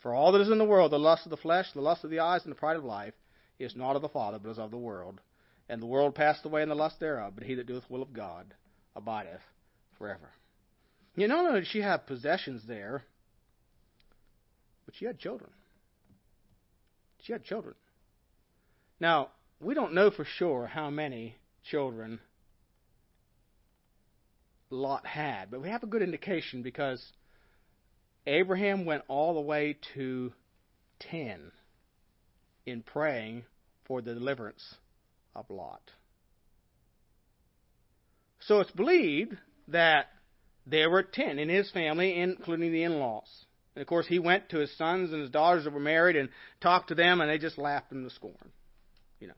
For 0.01 0.15
all 0.15 0.31
that 0.31 0.41
is 0.41 0.49
in 0.49 0.57
the 0.57 0.65
world, 0.65 0.91
the 0.91 0.97
lust 0.97 1.27
of 1.27 1.29
the 1.29 1.37
flesh, 1.37 1.67
the 1.75 1.81
lust 1.81 2.03
of 2.03 2.09
the 2.09 2.21
eyes, 2.21 2.41
and 2.43 2.51
the 2.51 2.57
pride 2.57 2.77
of 2.77 2.83
life, 2.83 3.13
is 3.59 3.75
not 3.75 3.95
of 3.95 4.01
the 4.01 4.09
Father, 4.09 4.39
but 4.39 4.49
is 4.49 4.57
of 4.57 4.71
the 4.71 4.77
world. 4.77 5.21
And 5.69 5.79
the 5.79 5.85
world 5.85 6.15
passed 6.15 6.43
away 6.43 6.63
in 6.63 6.69
the 6.69 6.75
lust 6.75 6.99
thereof, 6.99 7.33
but 7.35 7.43
he 7.43 7.53
that 7.53 7.67
doeth 7.67 7.87
the 7.87 7.93
will 7.93 8.01
of 8.01 8.13
God 8.13 8.51
abideth 8.95 9.41
forever. 9.99 10.31
You 11.15 11.27
know, 11.27 11.53
did 11.53 11.67
she 11.67 11.81
have 11.81 12.07
possessions 12.07 12.63
there, 12.67 13.03
but 14.87 14.95
she 14.95 15.05
had 15.05 15.19
children. 15.19 15.51
She 17.27 17.33
had 17.33 17.43
children. 17.43 17.75
Now, 19.01 19.31
we 19.59 19.73
don't 19.73 19.93
know 19.93 20.11
for 20.11 20.23
sure 20.23 20.65
how 20.65 20.89
many 20.89 21.35
children 21.69 22.21
Lot 24.69 25.05
had. 25.05 25.51
But 25.51 25.61
we 25.61 25.67
have 25.67 25.83
a 25.83 25.87
good 25.87 26.01
indication 26.01 26.61
because 26.61 27.05
Abraham 28.25 28.85
went 28.85 29.03
all 29.09 29.33
the 29.33 29.41
way 29.41 29.77
to 29.93 30.31
10 31.01 31.51
in 32.65 32.81
praying 32.81 33.43
for 33.83 34.01
the 34.01 34.13
deliverance 34.13 34.75
of 35.35 35.49
Lot. 35.49 35.91
So 38.39 38.61
it's 38.61 38.71
believed 38.71 39.37
that 39.67 40.05
there 40.65 40.89
were 40.89 41.03
10 41.03 41.39
in 41.39 41.49
his 41.49 41.69
family, 41.71 42.17
including 42.17 42.71
the 42.71 42.83
in 42.83 42.99
laws. 42.99 43.46
And 43.77 43.83
of 43.83 43.87
course, 43.87 44.07
he 44.07 44.17
went 44.17 44.49
to 44.49 44.57
his 44.57 44.75
sons 44.75 45.13
and 45.13 45.21
his 45.21 45.29
daughters 45.29 45.65
that 45.65 45.71
were 45.71 45.79
married 45.79 46.15
and 46.15 46.29
talked 46.61 46.87
to 46.87 46.95
them, 46.95 47.21
and 47.21 47.29
they 47.29 47.37
just 47.37 47.59
laughed 47.59 47.91
him 47.91 48.03
to 48.03 48.09
scorn. 48.09 48.51
You 49.19 49.27
know. 49.27 49.33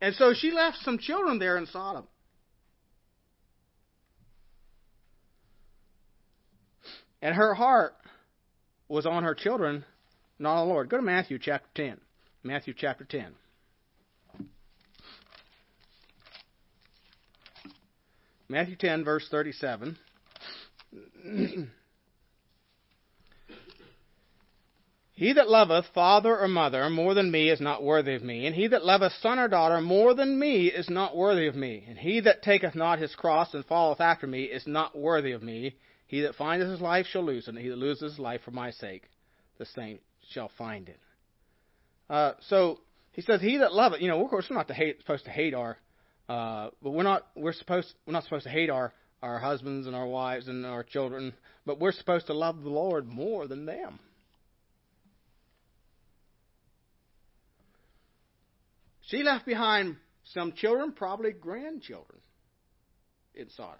And 0.00 0.14
so 0.14 0.32
she 0.32 0.50
left 0.50 0.78
some 0.78 0.96
children 0.96 1.38
there 1.38 1.58
in 1.58 1.66
Sodom. 1.66 2.08
And 7.20 7.34
her 7.34 7.52
heart 7.52 7.92
was 8.88 9.04
on 9.04 9.22
her 9.22 9.34
children, 9.34 9.84
not 10.38 10.54
on 10.54 10.68
the 10.68 10.72
Lord. 10.72 10.88
Go 10.88 10.96
to 10.96 11.02
Matthew 11.02 11.38
chapter 11.38 11.68
10. 11.74 12.00
Matthew 12.42 12.72
chapter 12.74 13.04
10. 13.04 13.34
Matthew 18.48 18.76
10, 18.76 19.04
verse 19.04 19.28
37. 19.30 19.98
He 25.20 25.34
that 25.34 25.50
loveth 25.50 25.84
father 25.92 26.34
or 26.38 26.48
mother 26.48 26.88
more 26.88 27.12
than 27.12 27.30
me 27.30 27.50
is 27.50 27.60
not 27.60 27.82
worthy 27.82 28.14
of 28.14 28.22
me, 28.22 28.46
and 28.46 28.56
he 28.56 28.68
that 28.68 28.86
loveth 28.86 29.12
son 29.20 29.38
or 29.38 29.48
daughter 29.48 29.78
more 29.82 30.14
than 30.14 30.38
me 30.38 30.68
is 30.68 30.88
not 30.88 31.14
worthy 31.14 31.46
of 31.46 31.54
me, 31.54 31.84
and 31.86 31.98
he 31.98 32.20
that 32.20 32.40
taketh 32.40 32.74
not 32.74 32.98
his 32.98 33.14
cross 33.14 33.52
and 33.52 33.66
followeth 33.66 34.00
after 34.00 34.26
me 34.26 34.44
is 34.44 34.66
not 34.66 34.96
worthy 34.96 35.32
of 35.32 35.42
me. 35.42 35.76
He 36.06 36.22
that 36.22 36.36
findeth 36.36 36.70
his 36.70 36.80
life 36.80 37.04
shall 37.04 37.22
lose 37.22 37.48
it, 37.48 37.50
and 37.50 37.58
he 37.58 37.68
that 37.68 37.76
loses 37.76 38.12
his 38.12 38.18
life 38.18 38.40
for 38.46 38.50
my 38.50 38.70
sake, 38.70 39.10
the 39.58 39.66
same 39.66 39.98
shall 40.30 40.50
find 40.56 40.88
it. 40.88 41.00
Uh, 42.08 42.32
so 42.48 42.80
he 43.12 43.20
says, 43.20 43.42
"He 43.42 43.58
that 43.58 43.74
loveth," 43.74 44.00
you 44.00 44.08
know, 44.08 44.24
of 44.24 44.30
course, 44.30 44.46
we're 44.48 44.56
not 44.56 44.68
to 44.68 44.74
hate, 44.74 45.00
supposed 45.00 45.26
to 45.26 45.30
hate 45.30 45.52
our, 45.52 45.76
uh, 46.30 46.70
but 46.82 46.92
we're 46.92 47.02
not 47.02 47.26
we're 47.36 47.52
supposed 47.52 47.92
we're 48.06 48.14
not 48.14 48.24
supposed 48.24 48.44
to 48.44 48.50
hate 48.50 48.70
our 48.70 48.94
our 49.22 49.38
husbands 49.38 49.86
and 49.86 49.94
our 49.94 50.06
wives 50.06 50.48
and 50.48 50.64
our 50.64 50.82
children, 50.82 51.34
but 51.66 51.78
we're 51.78 51.92
supposed 51.92 52.26
to 52.26 52.34
love 52.34 52.62
the 52.62 52.70
Lord 52.70 53.06
more 53.06 53.46
than 53.46 53.66
them. 53.66 53.98
She 59.02 59.22
left 59.22 59.44
behind 59.44 59.96
some 60.24 60.52
children, 60.52 60.92
probably 60.92 61.32
grandchildren, 61.32 62.20
in 63.34 63.50
Sodom. 63.50 63.78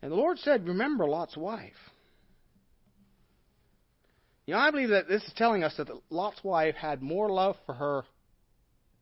And 0.00 0.10
the 0.10 0.16
Lord 0.16 0.38
said, 0.38 0.66
Remember 0.66 1.06
Lot's 1.06 1.36
wife. 1.36 1.74
You 4.46 4.54
know, 4.54 4.60
I 4.60 4.70
believe 4.70 4.90
that 4.90 5.08
this 5.08 5.24
is 5.24 5.32
telling 5.36 5.64
us 5.64 5.74
that 5.76 5.88
Lot's 6.08 6.42
wife 6.42 6.76
had 6.76 7.02
more 7.02 7.28
love 7.28 7.56
for 7.66 7.74
her 7.74 8.04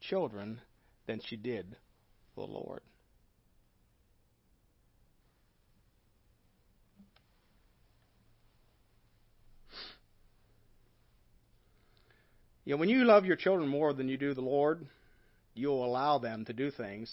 children 0.08 0.60
than 1.06 1.20
she 1.26 1.36
did 1.36 1.76
for 2.34 2.46
the 2.46 2.52
Lord. 2.52 2.80
You 12.64 12.72
know, 12.72 12.78
when 12.78 12.88
you 12.88 13.04
love 13.04 13.26
your 13.26 13.36
children 13.36 13.68
more 13.68 13.92
than 13.92 14.08
you 14.08 14.16
do 14.16 14.32
the 14.32 14.40
Lord, 14.40 14.86
you'll 15.54 15.84
allow 15.84 16.18
them 16.18 16.46
to 16.46 16.52
do 16.54 16.70
things 16.70 17.12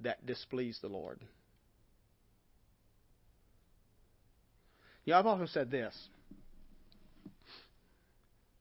that 0.00 0.26
displease 0.26 0.78
the 0.82 0.88
Lord. 0.88 1.18
You 5.04 5.12
know, 5.12 5.18
I've 5.18 5.26
often 5.26 5.46
said 5.46 5.70
this. 5.70 5.96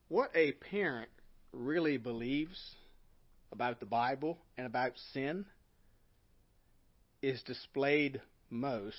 What 0.08 0.32
a 0.36 0.54
parent 0.54 1.10
really 1.54 1.98
believes 1.98 2.76
about 3.52 3.80
the 3.80 3.86
Bible 3.86 4.40
and 4.58 4.66
about 4.66 4.94
sin 5.14 5.46
is 7.22 7.42
displayed 7.44 8.20
most 8.50 8.98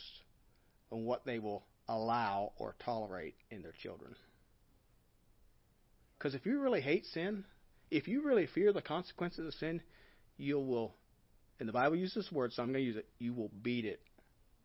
on 0.91 1.05
what 1.05 1.27
they 1.27 1.39
will 1.39 1.65
allow 1.89 2.53
or 2.59 2.75
tolerate 2.85 3.35
in 3.51 3.63
their 3.63 3.75
children. 3.83 4.15
Because 6.17 6.35
if 6.35 6.47
you 6.47 6.61
really 6.61 6.81
hate 6.81 7.05
sin, 7.07 7.45
if 7.91 8.09
you 8.09 8.23
really 8.23 8.47
fear 8.47 8.73
the 8.73 8.81
consequences 8.81 9.47
of 9.47 9.55
sin, 9.55 9.83
you 10.39 10.59
will, 10.59 10.95
and 11.61 11.69
the 11.69 11.73
Bible 11.73 11.97
uses 11.97 12.15
this 12.15 12.33
word, 12.33 12.53
so 12.53 12.63
I'm 12.63 12.73
going 12.73 12.83
to 12.83 12.87
use 12.87 12.97
it, 12.97 13.07
you 13.19 13.35
will 13.35 13.51
beat 13.63 13.85
it 13.85 14.01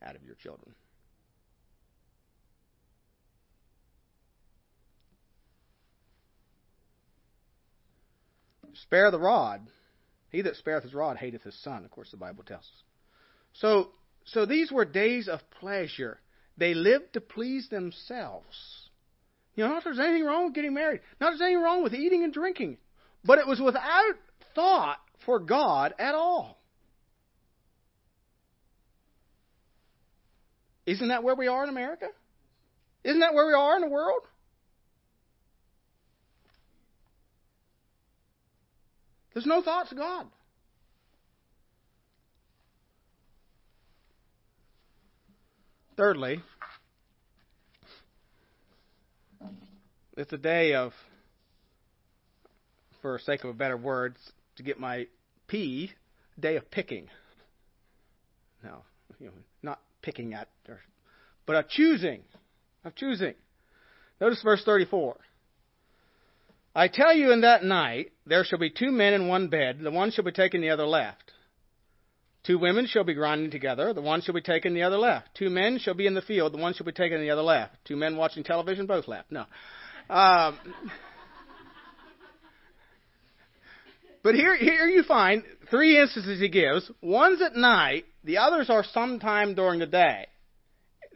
out 0.01 0.15
of 0.15 0.23
your 0.23 0.35
children. 0.35 0.73
Spare 8.83 9.11
the 9.11 9.19
rod. 9.19 9.67
He 10.29 10.41
that 10.41 10.55
spareth 10.55 10.83
his 10.83 10.93
rod 10.93 11.17
hateth 11.17 11.43
his 11.43 11.59
son, 11.63 11.85
of 11.85 11.91
course 11.91 12.11
the 12.11 12.17
Bible 12.17 12.43
tells 12.43 12.61
us. 12.61 12.83
So 13.53 13.89
so 14.25 14.45
these 14.45 14.71
were 14.71 14.85
days 14.85 15.27
of 15.27 15.39
pleasure. 15.59 16.19
They 16.57 16.73
lived 16.73 17.13
to 17.13 17.21
please 17.21 17.67
themselves. 17.69 18.89
You 19.55 19.63
know, 19.63 19.71
not 19.71 19.83
there's 19.83 19.99
anything 19.99 20.23
wrong 20.23 20.45
with 20.45 20.53
getting 20.53 20.73
married, 20.73 21.01
not 21.19 21.31
there's 21.31 21.41
anything 21.41 21.63
wrong 21.63 21.83
with 21.83 21.93
eating 21.93 22.23
and 22.23 22.33
drinking, 22.33 22.77
but 23.23 23.39
it 23.39 23.47
was 23.47 23.59
without 23.59 24.15
thought 24.55 24.99
for 25.25 25.39
God 25.39 25.93
at 25.97 26.15
all. 26.15 26.61
Isn't 30.85 31.09
that 31.09 31.23
where 31.23 31.35
we 31.35 31.47
are 31.47 31.63
in 31.63 31.69
America? 31.69 32.07
Isn't 33.03 33.19
that 33.19 33.33
where 33.33 33.47
we 33.47 33.53
are 33.53 33.75
in 33.75 33.81
the 33.81 33.89
world? 33.89 34.21
There's 39.39 39.47
no 39.47 39.61
thoughts 39.61 39.89
of 39.93 39.97
God. 39.97 40.25
Thirdly, 45.95 46.41
it's 50.17 50.33
a 50.33 50.37
day 50.37 50.73
of, 50.73 50.91
for 53.01 53.17
sake 53.19 53.45
of 53.45 53.49
a 53.51 53.53
better 53.53 53.77
word, 53.77 54.17
to 54.57 54.63
get 54.63 54.77
my 54.77 55.07
P, 55.47 55.93
day 56.37 56.57
of 56.57 56.69
picking. 56.69 57.07
No, 58.61 58.81
you 59.21 59.27
know, 59.27 59.31
not 59.63 59.79
picking 60.01 60.33
at, 60.33 60.49
but 61.45 61.55
a 61.55 61.63
choosing, 61.63 62.23
of 62.83 62.93
choosing. 62.93 63.35
Notice 64.19 64.41
verse 64.43 64.65
34. 64.65 65.15
I 66.79 66.87
tell 66.87 67.13
you 67.13 67.33
in 67.33 67.41
that 67.41 67.61
night 67.61 68.13
there 68.25 68.45
shall 68.45 68.57
be 68.57 68.69
two 68.69 68.89
men 68.89 69.13
in 69.13 69.27
one 69.27 69.49
bed, 69.49 69.79
the 69.81 69.91
one 69.91 70.11
shall 70.11 70.23
be 70.23 70.31
taken, 70.31 70.61
the 70.61 70.69
other 70.69 70.85
left. 70.85 71.33
Two 72.45 72.57
women 72.57 72.87
shall 72.87 73.03
be 73.03 73.13
grinding 73.13 73.51
together, 73.51 73.93
the 73.93 74.01
one 74.01 74.21
shall 74.21 74.33
be 74.33 74.39
taken, 74.39 74.73
the 74.73 74.83
other 74.83 74.97
left. 74.97 75.27
Two 75.35 75.49
men 75.49 75.77
shall 75.79 75.93
be 75.93 76.07
in 76.07 76.13
the 76.13 76.21
field, 76.21 76.53
the 76.53 76.57
one 76.57 76.73
shall 76.73 76.85
be 76.85 76.93
taken, 76.93 77.19
the 77.19 77.31
other 77.31 77.41
left. 77.41 77.75
Two 77.83 77.97
men 77.97 78.15
watching 78.15 78.45
television, 78.45 78.85
both 78.85 79.09
left. 79.09 79.29
No. 79.29 79.41
Um, 80.09 80.57
but 84.23 84.35
here, 84.35 84.55
here 84.55 84.87
you 84.87 85.03
find 85.03 85.43
three 85.69 85.99
instances 85.99 86.39
he 86.39 86.47
gives. 86.47 86.89
One's 87.01 87.41
at 87.41 87.57
night, 87.57 88.05
the 88.23 88.37
others 88.37 88.69
are 88.69 88.85
sometime 88.85 89.53
during 89.53 89.81
the 89.81 89.85
day. 89.85 90.27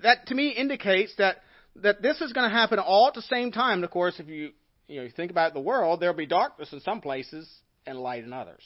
That 0.02 0.28
to 0.28 0.36
me 0.36 0.50
indicates 0.50 1.16
that 1.20 1.38
that 1.78 2.02
this 2.02 2.20
is 2.20 2.34
going 2.34 2.50
to 2.50 2.56
happen 2.56 2.80
all 2.80 3.08
at 3.08 3.14
the 3.14 3.22
same 3.22 3.52
time. 3.54 3.76
And 3.76 3.86
of 3.86 3.92
course, 3.92 4.20
if 4.20 4.28
you 4.28 4.52
you 4.88 4.98
know 4.98 5.04
you 5.04 5.10
think 5.10 5.32
about 5.32 5.54
the 5.54 5.60
world, 5.60 6.00
there'll 6.00 6.16
be 6.16 6.26
darkness 6.26 6.72
in 6.74 6.80
some 6.82 7.02
places 7.02 7.50
and 7.86 8.00
light 8.00 8.24
in 8.24 8.34
others. 8.34 8.64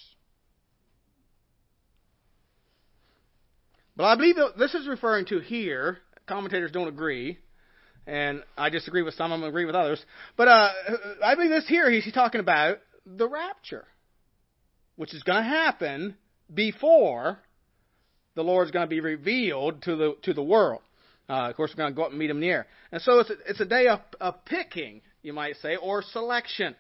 But 3.95 4.05
I 4.05 4.15
believe 4.15 4.35
that 4.35 4.57
this 4.57 4.75
is 4.75 4.87
referring 4.87 5.25
to 5.27 5.39
here. 5.39 5.97
Commentators 6.27 6.71
don't 6.71 6.87
agree, 6.87 7.39
and 8.05 8.43
I 8.57 8.69
disagree 8.69 9.01
with 9.01 9.15
some 9.15 9.31
of 9.31 9.39
them, 9.39 9.49
agree 9.49 9.65
with 9.65 9.75
others. 9.75 10.03
But 10.35 10.47
uh, 10.47 10.69
I 11.23 11.35
believe 11.35 11.49
this 11.49 11.67
here. 11.67 11.89
He's 11.89 12.11
talking 12.13 12.41
about 12.41 12.77
the 13.05 13.27
rapture, 13.27 13.85
which 14.97 15.13
is 15.13 15.23
going 15.23 15.41
to 15.41 15.49
happen 15.49 16.15
before 16.53 17.39
the 18.35 18.43
Lord's 18.43 18.71
going 18.71 18.85
to 18.85 18.89
be 18.89 18.99
revealed 18.99 19.81
to 19.83 19.95
the 19.95 20.15
to 20.23 20.33
the 20.33 20.43
world. 20.43 20.81
Uh, 21.29 21.49
of 21.49 21.55
course, 21.55 21.71
we're 21.71 21.83
going 21.83 21.91
to 21.91 21.95
go 21.95 22.03
up 22.03 22.11
and 22.11 22.19
meet 22.19 22.29
him 22.29 22.37
in 22.37 22.41
the 22.41 22.49
air. 22.49 22.67
And 22.91 23.01
so 23.01 23.19
it's 23.19 23.29
a, 23.29 23.35
it's 23.47 23.59
a 23.59 23.65
day 23.65 23.87
of, 23.87 23.99
of 24.21 24.45
picking, 24.45 25.01
you 25.27 25.33
might 25.33 25.57
say, 25.57 25.75
or 25.75 26.01
selection. 26.01 26.73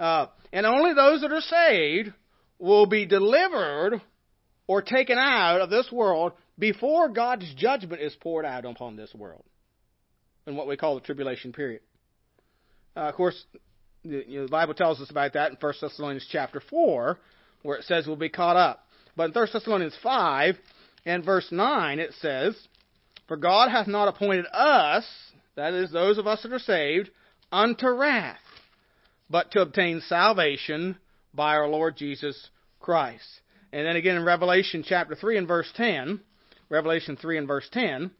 Uh, 0.00 0.26
and 0.52 0.66
only 0.66 0.94
those 0.94 1.20
that 1.22 1.32
are 1.32 1.40
saved 1.40 2.12
will 2.58 2.86
be 2.86 3.06
delivered 3.06 4.02
or 4.66 4.82
taken 4.82 5.16
out 5.16 5.60
of 5.60 5.70
this 5.70 5.90
world 5.90 6.32
before 6.58 7.08
God's 7.08 7.54
judgment 7.54 8.02
is 8.02 8.14
poured 8.20 8.44
out 8.44 8.64
upon 8.64 8.96
this 8.96 9.14
world 9.14 9.44
in 10.46 10.56
what 10.56 10.66
we 10.66 10.76
call 10.76 10.96
the 10.96 11.00
tribulation 11.00 11.52
period. 11.52 11.80
Uh, 12.96 13.08
of 13.08 13.14
course, 13.14 13.40
the, 14.04 14.24
you 14.26 14.40
know, 14.40 14.46
the, 14.46 14.50
Bible 14.50 14.74
tells 14.74 15.00
us 15.00 15.10
about 15.10 15.34
that 15.34 15.52
in 15.52 15.56
1 15.60 15.74
Thessalonians 15.80 16.26
chapter 16.30 16.60
4, 16.68 17.16
where 17.62 17.78
it 17.78 17.84
says 17.84 18.08
we'll 18.08 18.16
be 18.16 18.28
caught 18.28 18.56
up. 18.56 18.86
But 19.16 19.28
in 19.28 19.32
1 19.32 19.48
Thessalonians 19.52 19.96
5 20.02 20.56
and 21.06 21.24
verse 21.24 21.46
9, 21.52 22.00
it 22.00 22.12
says, 22.20 22.56
for 23.28 23.36
God 23.36 23.70
hath 23.70 23.86
not 23.86 24.08
appointed 24.08 24.46
us, 24.52 25.04
that 25.54 25.74
is, 25.74 25.92
those 25.92 26.18
of 26.18 26.26
us 26.26 26.42
that 26.42 26.52
are 26.52 26.58
saved, 26.58 27.10
unto 27.52 27.88
wrath, 27.88 28.38
but 29.30 29.50
to 29.52 29.60
obtain 29.60 30.00
salvation 30.02 30.96
by 31.34 31.54
our 31.56 31.68
Lord 31.68 31.96
Jesus 31.96 32.50
Christ. 32.80 33.40
And 33.72 33.86
then 33.86 33.96
again 33.96 34.16
in 34.16 34.24
Revelation 34.24 34.84
chapter 34.86 35.14
3 35.14 35.38
and 35.38 35.48
verse 35.48 35.70
10, 35.76 36.20
Revelation 36.70 37.16
3 37.16 37.38
and 37.38 37.46
verse 37.46 37.68
10, 37.72 38.10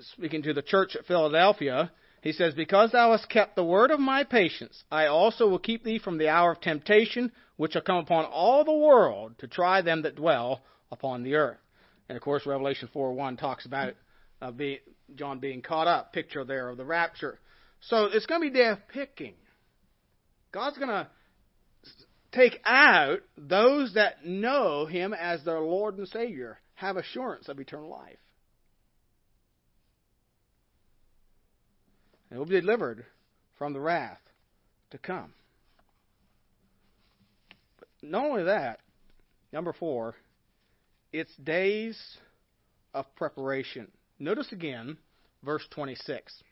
speaking 0.00 0.42
to 0.42 0.52
the 0.52 0.62
church 0.62 0.96
at 0.96 1.06
Philadelphia, 1.06 1.90
he 2.22 2.32
says, 2.32 2.54
Because 2.54 2.92
thou 2.92 3.12
hast 3.12 3.28
kept 3.28 3.54
the 3.54 3.64
word 3.64 3.90
of 3.90 4.00
my 4.00 4.24
patience, 4.24 4.82
I 4.90 5.06
also 5.06 5.46
will 5.46 5.58
keep 5.58 5.84
thee 5.84 5.98
from 5.98 6.18
the 6.18 6.28
hour 6.28 6.52
of 6.52 6.60
temptation, 6.60 7.30
which 7.56 7.72
shall 7.72 7.82
come 7.82 7.98
upon 7.98 8.24
all 8.24 8.64
the 8.64 8.72
world 8.72 9.34
to 9.38 9.46
try 9.46 9.82
them 9.82 10.02
that 10.02 10.16
dwell 10.16 10.62
upon 10.90 11.22
the 11.22 11.34
earth. 11.34 11.58
And 12.08 12.16
of 12.16 12.22
course, 12.22 12.46
Revelation 12.46 12.88
4 12.92 13.12
1 13.12 13.36
talks 13.36 13.66
about 13.66 13.94
uh, 14.40 14.50
be, 14.50 14.80
John 15.14 15.38
being 15.38 15.62
caught 15.62 15.86
up, 15.86 16.12
picture 16.12 16.44
there 16.44 16.68
of 16.68 16.76
the 16.76 16.84
rapture. 16.84 17.38
So 17.88 18.06
it's 18.06 18.26
going 18.26 18.40
to 18.40 18.50
be 18.50 18.58
death 18.58 18.78
picking. 18.92 19.34
God's 20.52 20.78
going 20.78 20.90
to 20.90 21.08
take 22.32 22.58
out 22.64 23.18
those 23.36 23.94
that 23.94 24.24
know 24.24 24.86
Him 24.86 25.12
as 25.12 25.44
their 25.44 25.60
Lord 25.60 25.98
and 25.98 26.08
Savior, 26.08 26.58
have 26.74 26.96
assurance 26.96 27.48
of 27.48 27.60
eternal 27.60 27.90
life. 27.90 28.18
And 32.30 32.38
will 32.38 32.46
be 32.46 32.60
delivered 32.60 33.04
from 33.58 33.72
the 33.72 33.80
wrath 33.80 34.20
to 34.90 34.98
come. 34.98 35.32
But 37.78 37.88
not 38.02 38.24
only 38.24 38.44
that, 38.44 38.80
number 39.52 39.72
four, 39.72 40.16
it's 41.12 41.34
days 41.36 41.98
of 42.92 43.04
preparation. 43.14 43.88
Notice 44.18 44.50
again 44.50 44.96
verse 45.44 45.64
26. 45.70 46.42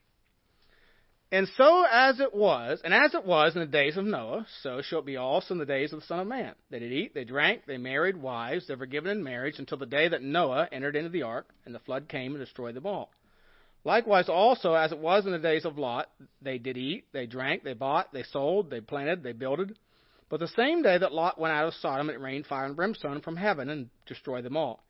And 1.33 1.49
so 1.57 1.87
as 1.91 2.21
it 2.21 2.35
was, 2.35 2.83
and 2.85 2.93
as 2.93 3.15
it 3.15 3.25
was 3.25 3.55
in 3.55 3.61
the 3.61 3.67
days 3.67 3.97
of 3.97 4.05
Noah, 4.05 4.47
so 4.63 4.83
shall 4.83 4.99
it 4.99 5.07
be 5.07 5.17
also 5.17 5.55
in 5.55 5.59
the 5.59 5.65
days 5.65 5.91
of 5.91 6.01
the 6.01 6.07
Son 6.07 6.19
of 6.19 6.27
Man. 6.27 6.55
They 6.71 6.79
did 6.79 6.93
eat, 6.93 7.15
they 7.15 7.25
drank, 7.25 7.63
they 7.67 7.79
married 7.79 8.21
wives, 8.21 8.67
they 8.69 8.75
were 8.75 8.85
given 8.85 9.11
in 9.11 9.25
marriage 9.25 9.59
until 9.59 9.79
the 9.79 9.87
day 9.87 10.09
that 10.09 10.23
Noah 10.23 10.69
entered 10.71 10.95
into 10.95 11.09
the 11.09 11.23
ark, 11.23 11.49
and 11.65 11.75
the 11.75 11.79
flood 11.79 12.07
came 12.07 12.35
and 12.35 12.45
destroyed 12.45 12.75
them 12.75 12.85
all. 12.85 13.11
Likewise 13.83 14.29
also 14.29 14.75
as 14.75 14.93
it 14.93 14.99
was 14.99 15.25
in 15.25 15.33
the 15.33 15.39
days 15.39 15.65
of 15.65 15.79
Lot, 15.79 16.11
they 16.43 16.59
did 16.59 16.77
eat, 16.77 17.07
they 17.15 17.25
drank, 17.25 17.65
they 17.65 17.73
bought, 17.73 18.13
they 18.13 18.25
sold, 18.25 18.69
they 18.69 18.83
planted, 18.83 19.23
they 19.23 19.33
builded. 19.33 19.79
But 20.29 20.39
the 20.39 20.49
same 20.49 20.83
day 20.83 20.99
that 20.99 21.15
Lot 21.15 21.41
went 21.41 21.55
out 21.55 21.67
of 21.67 21.75
Sodom, 21.75 22.11
it 22.11 22.21
rained 22.21 22.47
fire 22.47 22.67
and 22.67 22.77
brimstone 22.77 23.23
from 23.23 23.37
heaven 23.37 23.71
and 23.71 23.89
destroyed 24.05 24.45
them 24.45 24.59
all. 24.59 24.85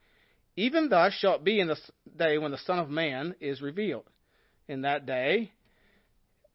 Even 0.57 0.88
thus 0.88 1.12
shall 1.14 1.36
it 1.36 1.45
be 1.45 1.61
in 1.61 1.68
the 1.68 1.78
day 2.16 2.36
when 2.36 2.51
the 2.51 2.59
Son 2.59 2.80
of 2.80 2.90
Man 2.90 3.36
is 3.40 3.62
revealed. 3.62 4.05
In 4.66 4.82
that 4.82 5.07
day, 5.07 5.53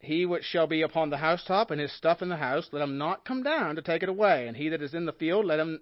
he 0.00 0.26
which 0.26 0.44
shall 0.44 0.66
be 0.66 0.82
upon 0.82 1.10
the 1.10 1.16
housetop 1.16 1.70
and 1.70 1.80
his 1.80 1.92
stuff 1.92 2.22
in 2.22 2.28
the 2.28 2.36
house, 2.36 2.68
let 2.72 2.82
him 2.82 2.98
not 2.98 3.24
come 3.24 3.42
down 3.42 3.76
to 3.76 3.82
take 3.82 4.02
it 4.02 4.08
away. 4.08 4.46
And 4.46 4.56
he 4.56 4.68
that 4.68 4.82
is 4.82 4.94
in 4.94 5.06
the 5.06 5.12
field, 5.12 5.44
let 5.44 5.58
him 5.58 5.80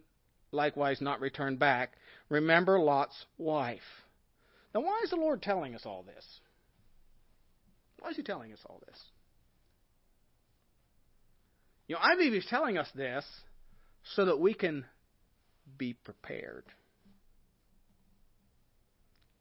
likewise 0.53 1.01
not 1.01 1.21
return 1.21 1.57
back. 1.57 1.93
Remember 2.29 2.79
Lot's 2.79 3.27
wife. 3.39 3.81
Now, 4.75 4.81
why 4.83 5.01
is 5.05 5.11
the 5.11 5.17
Lord 5.17 5.43
telling 5.43 5.75
us 5.75 5.83
all 5.85 6.03
this? 6.03 6.25
Why 7.99 8.11
is 8.11 8.17
he 8.17 8.23
telling 8.23 8.53
us 8.53 8.61
all 8.67 8.81
this? 8.87 8.99
You 11.89 11.95
know, 11.95 12.01
I 12.03 12.17
believe 12.17 12.33
he's 12.33 12.47
telling 12.47 12.79
us 12.79 12.89
this 12.95 13.25
so 14.15 14.25
that 14.25 14.41
we 14.41 14.55
can 14.55 14.85
be 15.79 15.95
prepared 15.95 16.65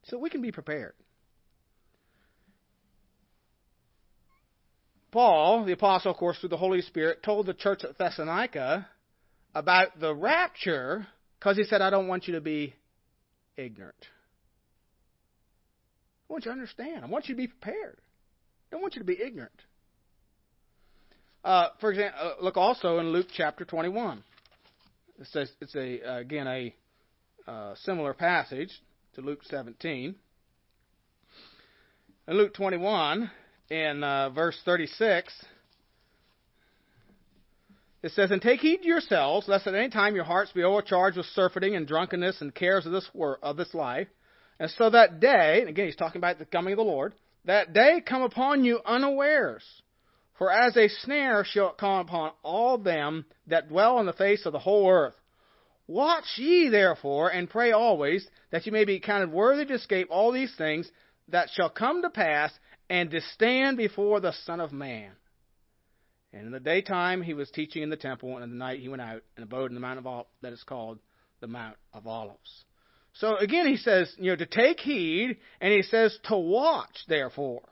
so 0.08 0.18
we 0.18 0.30
can 0.30 0.42
be 0.42 0.52
prepared. 0.52 0.94
Paul, 5.16 5.64
the 5.64 5.72
apostle, 5.72 6.10
of 6.10 6.18
course, 6.18 6.38
through 6.38 6.50
the 6.50 6.58
Holy 6.58 6.82
Spirit, 6.82 7.22
told 7.22 7.46
the 7.46 7.54
church 7.54 7.84
at 7.84 7.96
Thessalonica 7.96 8.86
about 9.54 9.98
the 9.98 10.14
rapture 10.14 11.06
because 11.38 11.56
he 11.56 11.64
said, 11.64 11.80
I 11.80 11.88
don't 11.88 12.06
want 12.06 12.28
you 12.28 12.34
to 12.34 12.42
be 12.42 12.74
ignorant. 13.56 13.96
I 16.28 16.34
want 16.34 16.44
you 16.44 16.50
to 16.50 16.52
understand. 16.52 17.02
I 17.02 17.08
want 17.08 17.30
you 17.30 17.34
to 17.34 17.38
be 17.38 17.46
prepared. 17.46 17.96
I 17.98 18.66
don't 18.72 18.82
want 18.82 18.94
you 18.94 19.00
to 19.00 19.06
be 19.06 19.18
ignorant. 19.18 19.58
Uh, 21.42 21.68
for 21.80 21.92
example, 21.92 22.20
uh, 22.22 22.44
look 22.44 22.58
also 22.58 22.98
in 22.98 23.06
Luke 23.06 23.28
chapter 23.34 23.64
21. 23.64 24.22
It 25.18 25.28
says 25.28 25.50
it's 25.62 25.74
a 25.76 26.02
uh, 26.02 26.18
again 26.18 26.46
a 26.46 26.74
uh, 27.50 27.74
similar 27.84 28.12
passage 28.12 28.82
to 29.14 29.22
Luke 29.22 29.40
17. 29.44 30.14
In 32.28 32.36
Luke 32.36 32.52
21, 32.52 33.30
in 33.70 34.04
uh, 34.04 34.30
verse 34.30 34.58
36, 34.64 35.32
it 38.02 38.12
says, 38.12 38.30
And 38.30 38.40
take 38.40 38.60
heed 38.60 38.78
to 38.78 38.86
yourselves, 38.86 39.48
lest 39.48 39.66
at 39.66 39.74
any 39.74 39.88
time 39.88 40.14
your 40.14 40.24
hearts 40.24 40.52
be 40.52 40.62
overcharged 40.62 41.16
with 41.16 41.26
surfeiting 41.26 41.74
and 41.74 41.86
drunkenness 41.86 42.40
and 42.40 42.54
cares 42.54 42.86
of 42.86 42.92
this, 42.92 43.08
wor- 43.12 43.38
of 43.42 43.56
this 43.56 43.74
life. 43.74 44.08
And 44.58 44.70
so 44.70 44.90
that 44.90 45.20
day, 45.20 45.60
and 45.60 45.68
again 45.68 45.86
he's 45.86 45.96
talking 45.96 46.20
about 46.20 46.38
the 46.38 46.44
coming 46.44 46.72
of 46.72 46.78
the 46.78 46.84
Lord, 46.84 47.14
that 47.44 47.72
day 47.72 48.02
come 48.06 48.22
upon 48.22 48.64
you 48.64 48.80
unawares. 48.84 49.64
For 50.38 50.52
as 50.52 50.76
a 50.76 50.88
snare 50.88 51.44
shall 51.44 51.70
it 51.70 51.78
come 51.78 52.00
upon 52.00 52.32
all 52.42 52.78
them 52.78 53.24
that 53.46 53.68
dwell 53.68 53.96
on 53.96 54.06
the 54.06 54.12
face 54.12 54.44
of 54.46 54.52
the 54.52 54.58
whole 54.58 54.90
earth. 54.90 55.14
Watch 55.86 56.24
ye 56.36 56.68
therefore, 56.68 57.30
and 57.30 57.48
pray 57.48 57.72
always, 57.72 58.26
that 58.50 58.66
ye 58.66 58.72
may 58.72 58.84
be 58.84 59.00
counted 59.00 59.30
worthy 59.30 59.64
to 59.66 59.74
escape 59.74 60.08
all 60.10 60.32
these 60.32 60.54
things 60.56 60.90
that 61.28 61.48
shall 61.50 61.70
come 61.70 62.02
to 62.02 62.10
pass, 62.10 62.52
and 62.88 63.10
to 63.10 63.20
stand 63.20 63.76
before 63.76 64.20
the 64.20 64.32
Son 64.44 64.60
of 64.60 64.72
Man. 64.72 65.12
And 66.32 66.46
in 66.46 66.52
the 66.52 66.60
daytime 66.60 67.22
he 67.22 67.34
was 67.34 67.50
teaching 67.50 67.82
in 67.82 67.90
the 67.90 67.96
temple, 67.96 68.34
and 68.34 68.44
in 68.44 68.50
the 68.50 68.56
night 68.56 68.80
he 68.80 68.88
went 68.88 69.02
out 69.02 69.22
and 69.36 69.44
abode 69.44 69.70
in 69.70 69.74
the 69.74 69.80
mount 69.80 69.98
of 69.98 70.06
Ol- 70.06 70.28
that 70.42 70.52
is 70.52 70.62
called 70.64 70.98
the 71.40 71.46
Mount 71.46 71.76
of 71.92 72.06
Olives. 72.06 72.64
So 73.14 73.36
again 73.36 73.66
he 73.66 73.76
says, 73.76 74.12
you 74.18 74.30
know, 74.30 74.36
to 74.36 74.46
take 74.46 74.80
heed, 74.80 75.38
and 75.60 75.72
he 75.72 75.82
says 75.82 76.18
to 76.24 76.36
watch, 76.36 77.04
therefore. 77.08 77.62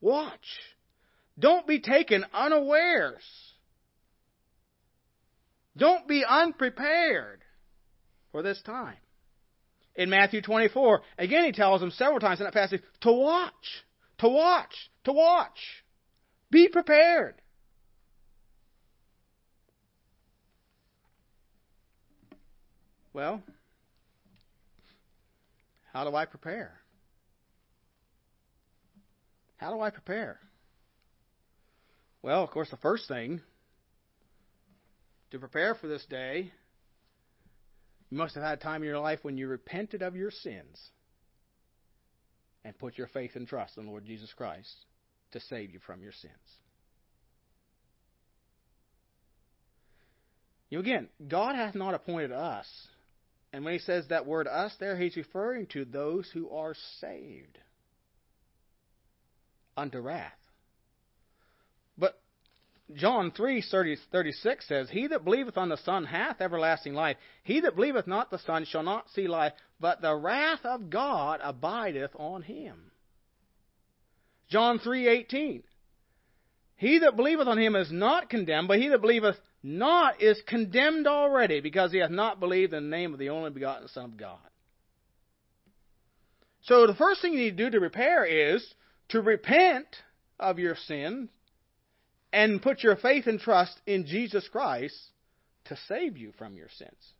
Watch. 0.00 0.60
Don't 1.38 1.66
be 1.66 1.80
taken 1.80 2.24
unawares. 2.32 3.24
Don't 5.76 6.06
be 6.06 6.24
unprepared 6.24 7.42
for 8.30 8.42
this 8.42 8.60
time. 8.62 8.96
In 9.96 10.10
Matthew 10.10 10.42
24, 10.42 11.02
again 11.18 11.44
he 11.44 11.52
tells 11.52 11.80
them 11.80 11.90
several 11.90 12.20
times 12.20 12.40
in 12.40 12.44
that 12.44 12.52
passage 12.52 12.82
to 13.00 13.12
watch, 13.12 13.52
to 14.24 14.30
watch, 14.30 14.90
to 15.04 15.12
watch. 15.12 15.84
Be 16.50 16.68
prepared. 16.68 17.34
Well, 23.12 23.42
how 25.92 26.08
do 26.08 26.16
I 26.16 26.24
prepare? 26.24 26.80
How 29.58 29.72
do 29.72 29.80
I 29.80 29.90
prepare? 29.90 30.40
Well, 32.22 32.42
of 32.42 32.50
course, 32.50 32.70
the 32.70 32.76
first 32.78 33.06
thing 33.06 33.42
to 35.30 35.38
prepare 35.38 35.74
for 35.74 35.86
this 35.86 36.04
day, 36.06 36.50
you 38.10 38.16
must 38.16 38.34
have 38.34 38.42
had 38.42 38.58
a 38.58 38.62
time 38.62 38.82
in 38.82 38.88
your 38.88 38.98
life 38.98 39.20
when 39.22 39.36
you 39.36 39.48
repented 39.48 40.02
of 40.02 40.16
your 40.16 40.30
sins 40.30 40.90
and 42.64 42.78
put 42.78 42.96
your 42.96 43.08
faith 43.08 43.32
and 43.34 43.46
trust 43.46 43.76
in 43.76 43.84
the 43.84 43.90
Lord 43.90 44.04
Jesus 44.04 44.32
Christ 44.32 44.74
to 45.32 45.40
save 45.40 45.70
you 45.70 45.80
from 45.86 46.02
your 46.02 46.12
sins. 46.12 46.32
You 50.70 50.80
again, 50.80 51.08
God 51.28 51.54
hath 51.54 51.74
not 51.74 51.94
appointed 51.94 52.32
us. 52.32 52.66
And 53.52 53.64
when 53.64 53.74
he 53.74 53.78
says 53.78 54.06
that 54.08 54.26
word 54.26 54.48
us 54.48 54.74
there, 54.80 54.96
he's 54.96 55.16
referring 55.16 55.66
to 55.68 55.84
those 55.84 56.28
who 56.34 56.50
are 56.50 56.74
saved 57.00 57.58
unto 59.76 59.98
wrath. 59.98 60.32
John 62.92 63.30
3 63.30 63.62
30, 63.62 63.96
36 64.12 64.68
says, 64.68 64.90
He 64.90 65.06
that 65.06 65.24
believeth 65.24 65.56
on 65.56 65.70
the 65.70 65.78
Son 65.78 66.04
hath 66.04 66.40
everlasting 66.40 66.94
life. 66.94 67.16
He 67.42 67.60
that 67.60 67.76
believeth 67.76 68.06
not 68.06 68.30
the 68.30 68.38
Son 68.38 68.66
shall 68.66 68.82
not 68.82 69.08
see 69.10 69.26
life, 69.26 69.54
but 69.80 70.02
the 70.02 70.14
wrath 70.14 70.64
of 70.64 70.90
God 70.90 71.40
abideth 71.42 72.10
on 72.16 72.42
him. 72.42 72.90
John 74.48 74.78
3:18 74.78 75.62
He 76.76 76.98
that 76.98 77.16
believeth 77.16 77.48
on 77.48 77.58
him 77.58 77.74
is 77.74 77.90
not 77.90 78.28
condemned, 78.28 78.68
but 78.68 78.78
he 78.78 78.88
that 78.88 79.00
believeth 79.00 79.40
not 79.62 80.20
is 80.20 80.40
condemned 80.42 81.06
already, 81.06 81.60
because 81.60 81.90
he 81.90 81.98
hath 81.98 82.10
not 82.10 82.38
believed 82.38 82.74
in 82.74 82.90
the 82.90 82.96
name 82.96 83.14
of 83.14 83.18
the 83.18 83.30
only 83.30 83.50
begotten 83.50 83.88
Son 83.88 84.04
of 84.04 84.16
God. 84.18 84.38
So 86.64 86.86
the 86.86 86.94
first 86.94 87.22
thing 87.22 87.32
you 87.32 87.38
need 87.38 87.56
to 87.56 87.64
do 87.64 87.70
to 87.70 87.80
repair 87.80 88.26
is 88.26 88.74
to 89.08 89.22
repent 89.22 89.86
of 90.38 90.58
your 90.58 90.76
sin 90.76 91.30
and 92.34 92.60
put 92.60 92.82
your 92.82 92.96
faith 92.96 93.28
and 93.28 93.38
trust 93.38 93.80
in 93.86 94.06
Jesus 94.06 94.46
Christ 94.50 94.98
to 95.66 95.78
save 95.86 96.18
you 96.18 96.32
from 96.36 96.56
your 96.56 96.66
sins. 96.76 97.12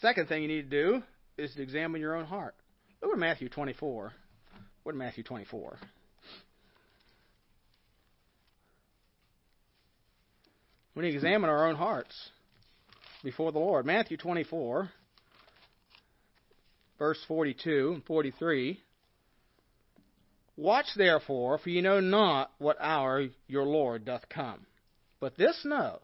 Second 0.00 0.28
thing 0.28 0.42
you 0.42 0.48
need 0.48 0.70
to 0.70 0.82
do 0.82 1.02
is 1.36 1.52
to 1.54 1.62
examine 1.62 2.00
your 2.00 2.14
own 2.16 2.24
heart. 2.24 2.54
Look 3.02 3.12
at 3.12 3.18
Matthew 3.18 3.48
24. 3.48 4.12
What 4.84 4.94
Matthew 4.94 5.24
24? 5.24 5.76
We 10.94 11.02
need 11.02 11.10
to 11.10 11.16
examine 11.16 11.50
our 11.50 11.68
own 11.68 11.74
hearts 11.74 12.30
before 13.24 13.50
the 13.50 13.58
Lord. 13.58 13.84
Matthew 13.84 14.16
24, 14.16 14.90
verse 17.00 17.18
42 17.26 17.92
and 17.94 18.04
43. 18.04 18.78
Watch 20.56 20.86
therefore, 20.94 21.56
for 21.56 21.70
ye 21.70 21.80
know 21.80 21.98
not 21.98 22.52
what 22.58 22.76
hour 22.78 23.26
your 23.48 23.64
Lord 23.64 24.04
doth 24.04 24.28
come. 24.28 24.66
But 25.18 25.36
this 25.38 25.64
know, 25.64 26.00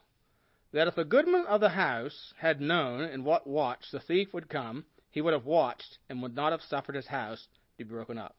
that 0.73 0.89
if 0.89 0.95
the 0.95 1.05
goodman 1.05 1.45
of 1.47 1.61
the 1.61 1.69
house 1.69 2.33
had 2.39 2.63
known 2.63 3.03
in 3.03 3.25
what 3.25 3.47
watch 3.47 3.91
the 3.93 4.01
thief 4.01 4.33
would 4.33 4.49
come, 4.49 4.87
he 5.11 5.21
would 5.21 5.35
have 5.35 5.45
watched, 5.45 5.99
and 6.09 6.23
would 6.23 6.35
not 6.35 6.53
have 6.53 6.63
suffered 6.63 6.97
his 6.97 7.07
house 7.07 7.47
to 7.79 7.85
be 7.85 7.91
broken 7.91 8.17
up. 8.17 8.35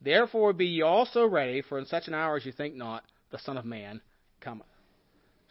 Therefore 0.00 0.54
be 0.54 0.66
ye 0.66 0.82
also 0.82 1.26
ready, 1.26 1.60
for 1.60 1.78
in 1.78 1.84
such 1.84 2.08
an 2.08 2.14
hour 2.14 2.36
as 2.36 2.46
you 2.46 2.52
think 2.52 2.74
not, 2.74 3.04
the 3.30 3.38
Son 3.38 3.58
of 3.58 3.66
Man 3.66 4.00
cometh. 4.40 4.66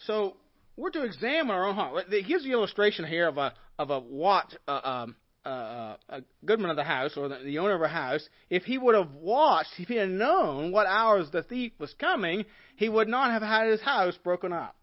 So 0.08 0.36
we're 0.78 0.90
to 0.92 1.04
examine 1.04 1.52
our 1.52 1.68
own 1.68 1.76
heart. 1.76 2.12
It 2.12 2.28
gives 2.28 2.44
the 2.44 2.52
illustration 2.52 3.06
here 3.06 3.28
of 3.28 3.38
a 3.38 3.54
of 3.78 3.92
a 3.92 4.00
watch, 4.00 4.54
uh, 4.68 4.82
um, 4.84 5.16
uh, 5.46 5.96
a 6.10 6.22
goodman 6.46 6.70
of 6.70 6.76
the 6.76 6.84
house 6.84 7.18
or 7.18 7.28
the, 7.28 7.40
the 7.44 7.60
owner 7.60 7.76
of 7.76 7.82
a 7.82 7.88
house. 7.88 8.28
If 8.50 8.64
he 8.64 8.78
would 8.78 8.96
have 8.96 9.12
watched, 9.12 9.72
if 9.78 9.88
he 9.88 9.96
had 9.96 10.10
known 10.10 10.72
what 10.72 10.88
hours 10.88 11.30
the 11.32 11.44
thief 11.44 11.74
was 11.80 11.94
coming, 12.00 12.46
he 12.76 12.90
would 12.90 13.08
not 13.08 13.32
have 13.32 13.42
had 13.42 13.68
his 13.68 13.82
house 13.82 14.18
broken 14.24 14.54
up, 14.54 14.76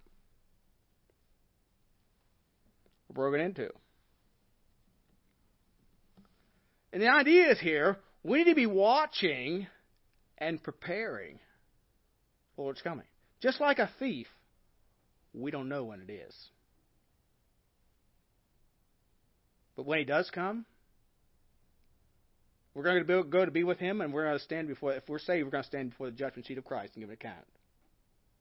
broken 3.12 3.40
into. 3.40 3.70
And 6.92 7.00
the 7.00 7.08
idea 7.08 7.50
is 7.50 7.60
here 7.60 7.98
we 8.22 8.38
need 8.38 8.50
to 8.50 8.54
be 8.54 8.66
watching 8.66 9.66
and 10.38 10.62
preparing 10.62 11.38
for 12.56 12.66
what's 12.66 12.82
coming. 12.82 13.06
Just 13.40 13.60
like 13.60 13.78
a 13.78 13.90
thief, 13.98 14.26
we 15.32 15.50
don't 15.50 15.68
know 15.68 15.84
when 15.84 16.00
it 16.00 16.10
is. 16.10 16.34
But 19.80 19.86
when 19.86 19.98
he 19.98 20.04
does 20.04 20.28
come, 20.28 20.66
we're 22.74 22.82
going 22.82 23.02
to 23.02 23.22
go 23.24 23.46
to 23.46 23.50
be 23.50 23.64
with 23.64 23.78
him, 23.78 24.02
and 24.02 24.12
we're 24.12 24.24
going 24.24 24.36
to 24.36 24.44
stand 24.44 24.68
before, 24.68 24.92
if 24.92 25.08
we're 25.08 25.18
saved, 25.18 25.46
we're 25.46 25.52
going 25.52 25.62
to 25.62 25.68
stand 25.68 25.88
before 25.88 26.10
the 26.10 26.16
judgment 26.18 26.44
seat 26.44 26.58
of 26.58 26.66
Christ 26.66 26.96
and 26.96 27.02
give 27.02 27.08
an 27.08 27.14
account 27.14 27.46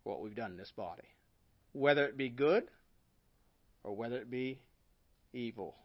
for 0.04 0.10
what 0.12 0.22
we've 0.22 0.36
done 0.36 0.52
in 0.52 0.58
this 0.58 0.74
body. 0.76 1.08
Whether 1.72 2.04
it 2.08 2.18
be 2.18 2.28
good 2.28 2.66
or 3.86 3.96
whether 3.96 4.18
it 4.18 4.30
be 4.30 4.60
evil. 5.32 5.76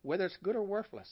Whether 0.00 0.24
it's 0.24 0.38
good 0.42 0.56
or 0.56 0.62
worthless. 0.62 1.10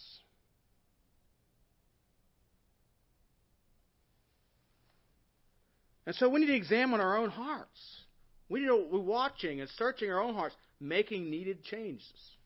And 6.06 6.16
so 6.16 6.30
we 6.30 6.40
need 6.40 6.46
to 6.46 6.56
examine 6.56 7.00
our 7.00 7.18
own 7.18 7.28
hearts. 7.28 8.00
We 8.48 8.60
need 8.60 8.68
to 8.68 8.88
be 8.90 8.96
watching 8.96 9.60
and 9.60 9.68
searching 9.76 10.10
our 10.10 10.22
own 10.22 10.32
hearts, 10.32 10.56
making 10.80 11.28
needed 11.28 11.64
changes 11.64 12.37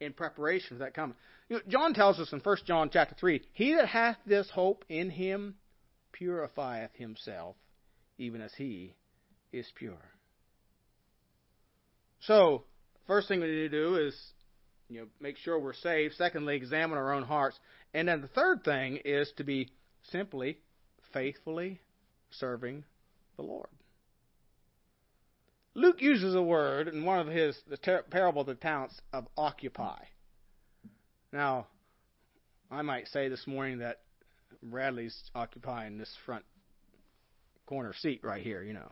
in 0.00 0.12
preparation 0.12 0.76
for 0.76 0.84
that 0.84 0.94
coming. 0.94 1.16
You 1.48 1.56
know, 1.56 1.62
John 1.68 1.94
tells 1.94 2.18
us 2.18 2.32
in 2.32 2.40
1 2.40 2.56
John 2.66 2.90
chapter 2.92 3.14
3, 3.18 3.42
He 3.52 3.74
that 3.74 3.88
hath 3.88 4.16
this 4.26 4.50
hope 4.50 4.84
in 4.88 5.10
him 5.10 5.54
purifieth 6.12 6.90
himself, 6.94 7.56
even 8.18 8.40
as 8.40 8.52
he 8.54 8.94
is 9.52 9.70
pure. 9.74 10.10
So, 12.20 12.64
first 13.06 13.28
thing 13.28 13.40
we 13.40 13.46
need 13.46 13.54
to 13.54 13.68
do 13.68 13.96
is 13.96 14.14
you 14.88 15.00
know, 15.00 15.06
make 15.20 15.36
sure 15.38 15.58
we're 15.58 15.74
saved. 15.74 16.14
Secondly, 16.14 16.56
examine 16.56 16.98
our 16.98 17.12
own 17.12 17.24
hearts. 17.24 17.58
And 17.94 18.08
then 18.08 18.20
the 18.20 18.28
third 18.28 18.64
thing 18.64 18.98
is 19.04 19.30
to 19.36 19.44
be 19.44 19.68
simply 20.10 20.58
faithfully 21.12 21.80
serving 22.30 22.84
the 23.36 23.42
Lord. 23.42 23.68
Luke 25.76 26.00
uses 26.00 26.34
a 26.34 26.40
word 26.40 26.88
in 26.88 27.04
one 27.04 27.18
of 27.18 27.26
his 27.26 27.54
the 27.68 27.76
ter- 27.76 28.02
parable 28.04 28.40
of 28.40 28.46
the 28.46 28.54
talents 28.54 28.98
of 29.12 29.26
occupy. 29.36 29.98
Now, 31.34 31.66
I 32.70 32.80
might 32.80 33.08
say 33.08 33.28
this 33.28 33.46
morning 33.46 33.80
that 33.80 34.00
Bradley's 34.62 35.14
occupying 35.34 35.98
this 35.98 36.10
front 36.24 36.46
corner 37.66 37.92
seat 38.00 38.20
right 38.24 38.42
here, 38.42 38.62
you 38.62 38.72
know, 38.72 38.90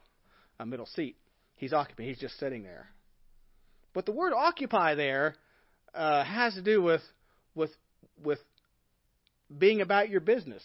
a 0.60 0.66
middle 0.66 0.84
seat. 0.84 1.16
He's 1.56 1.72
occupying. 1.72 2.06
He's 2.10 2.18
just 2.18 2.38
sitting 2.38 2.64
there. 2.64 2.90
But 3.94 4.04
the 4.04 4.12
word 4.12 4.34
occupy 4.34 4.94
there 4.94 5.36
uh, 5.94 6.22
has 6.22 6.52
to 6.52 6.62
do 6.62 6.82
with 6.82 7.00
with 7.54 7.70
with 8.22 8.40
being 9.56 9.80
about 9.80 10.10
your 10.10 10.20
business. 10.20 10.62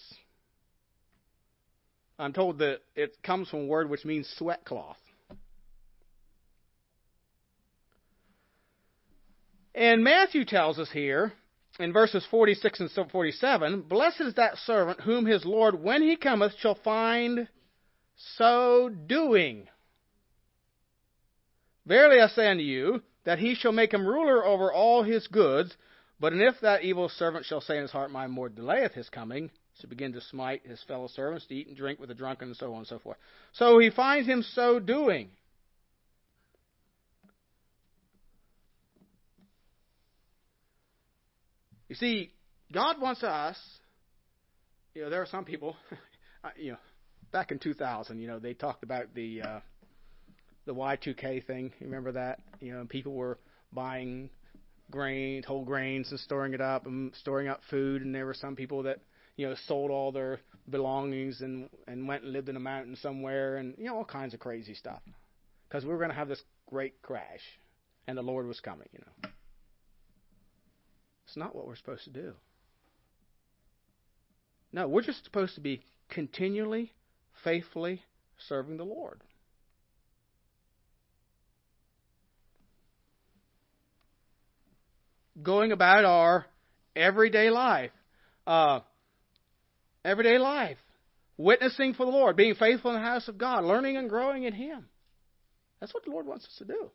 I'm 2.20 2.34
told 2.34 2.58
that 2.58 2.80
it 2.94 3.24
comes 3.24 3.48
from 3.48 3.62
a 3.62 3.66
word 3.68 3.90
which 3.90 4.04
means 4.04 4.28
sweat 4.38 4.66
cloth. 4.66 4.98
And 9.80 10.04
Matthew 10.04 10.44
tells 10.44 10.78
us 10.78 10.92
here 10.92 11.32
in 11.80 11.94
verses 11.94 12.28
46 12.30 12.82
and 12.82 13.10
47, 13.10 13.84
Blessed 13.84 14.20
is 14.20 14.34
that 14.34 14.58
servant 14.58 15.00
whom 15.00 15.26
his 15.26 15.46
Lord, 15.46 15.82
when 15.82 16.02
he 16.02 16.18
cometh, 16.18 16.52
shall 16.60 16.76
find 16.76 17.48
so 18.36 18.90
doing. 18.90 19.70
Verily 21.86 22.20
I 22.20 22.28
say 22.28 22.50
unto 22.50 22.62
you, 22.62 23.02
that 23.24 23.40
he 23.40 23.56
shall 23.56 23.72
make 23.72 23.94
him 23.94 24.06
ruler 24.06 24.46
over 24.46 24.70
all 24.74 25.04
his 25.04 25.28
goods. 25.28 25.74
But 26.20 26.34
if 26.34 26.56
that 26.62 26.84
evil 26.84 27.08
servant 27.08 27.46
shall 27.46 27.62
say 27.62 27.78
in 27.78 27.84
his 27.84 27.92
heart, 27.92 28.12
My 28.12 28.26
Lord 28.26 28.56
delayeth 28.56 28.96
his 28.96 29.08
coming, 29.08 29.50
to 29.80 29.88
begin 29.88 30.12
to 30.12 30.20
smite 30.20 30.68
his 30.68 30.84
fellow 30.90 31.08
servants, 31.08 31.46
to 31.46 31.56
eat 31.56 31.68
and 31.70 31.78
drink 31.78 32.02
with 32.02 32.10
the 32.10 32.16
drunken, 32.16 32.50
and 32.50 32.58
so 32.58 32.74
on 32.74 32.80
and 32.80 32.88
so 32.88 33.00
forth. 33.00 33.18
So 33.54 33.80
he 33.80 33.92
finds 33.92 34.28
him 34.28 34.44
so 34.44 34.82
doing. 34.82 35.30
You 41.90 41.96
see, 41.96 42.32
God 42.72 43.02
wants 43.02 43.24
us. 43.24 43.58
You 44.94 45.04
know, 45.04 45.10
there 45.10 45.22
are 45.22 45.28
some 45.28 45.44
people. 45.44 45.76
you 46.56 46.74
know, 46.74 46.78
back 47.32 47.52
in 47.52 47.58
2000, 47.58 48.20
you 48.20 48.28
know, 48.28 48.40
they 48.40 48.54
talked 48.54 48.84
about 48.84 49.14
the 49.16 49.42
uh, 49.42 49.60
the 50.66 50.74
Y2K 50.74 51.46
thing. 51.46 51.74
You 51.80 51.88
remember 51.88 52.12
that? 52.12 52.40
You 52.60 52.74
know, 52.74 52.86
people 52.86 53.14
were 53.14 53.40
buying 53.74 54.30
grain, 54.92 55.42
whole 55.42 55.66
grains, 55.66 56.12
and 56.12 56.20
storing 56.20 56.54
it 56.54 56.62
up 56.62 56.86
and 56.86 57.14
storing 57.16 57.48
up 57.48 57.62
food. 57.72 58.04
And 58.04 58.14
there 58.14 58.28
were 58.28 58.36
some 58.36 58.56
people 58.56 58.84
that 58.84 59.00
you 59.36 59.50
know 59.50 59.56
sold 59.68 59.90
all 59.90 60.12
their 60.12 60.40
belongings 60.70 61.42
and 61.42 61.70
and 61.88 62.08
went 62.08 62.24
and 62.24 62.34
lived 62.34 62.50
in 62.50 62.56
a 62.56 62.60
mountain 62.60 62.98
somewhere, 62.98 63.58
and 63.58 63.74
you 63.80 63.86
know 63.86 63.98
all 63.98 64.06
kinds 64.06 64.36
of 64.36 64.40
crazy 64.40 64.76
stuff. 64.76 65.02
Because 65.68 65.86
we 65.86 65.90
were 65.90 65.98
going 65.98 66.12
to 66.12 66.16
have 66.16 66.28
this 66.28 66.42
great 66.68 67.02
crash, 67.02 67.42
and 68.08 68.16
the 68.16 68.22
Lord 68.22 68.46
was 68.46 68.60
coming. 68.60 68.88
You 68.94 69.00
know. 69.00 69.30
It's 71.30 71.38
not 71.38 71.56
what 71.56 71.68
we're 71.68 71.76
supposed 71.76 72.06
to 72.06 72.10
do. 72.10 72.34
No, 74.74 74.88
we're 74.88 75.04
just 75.04 75.24
supposed 75.24 75.54
to 75.56 75.62
be 75.62 75.84
continually, 76.10 76.92
faithfully 77.44 78.02
serving 78.48 78.78
the 78.78 78.84
Lord. 78.84 79.22
Going 85.44 85.72
about 85.72 86.04
our 86.04 86.48
everyday 86.96 87.52
life. 87.52 87.92
Uh, 88.48 88.80
everyday 90.04 90.40
life. 90.40 90.78
Witnessing 91.38 91.94
for 91.94 92.08
the 92.08 92.12
Lord, 92.12 92.36
being 92.36 92.56
faithful 92.56 92.90
in 92.90 92.98
the 92.98 93.08
house 93.08 93.28
of 93.28 93.38
God, 93.38 93.64
learning 93.64 93.98
and 93.98 94.10
growing 94.10 94.46
in 94.46 94.54
Him. 94.54 94.90
That's 95.80 95.94
what 95.94 96.04
the 96.06 96.12
Lord 96.12 96.26
wants 96.26 96.46
us 96.46 96.56
to 96.58 96.66
do. 96.66 96.90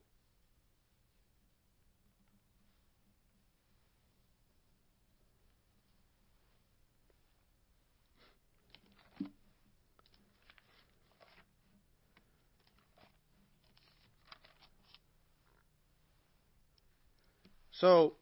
So, 17.84 18.14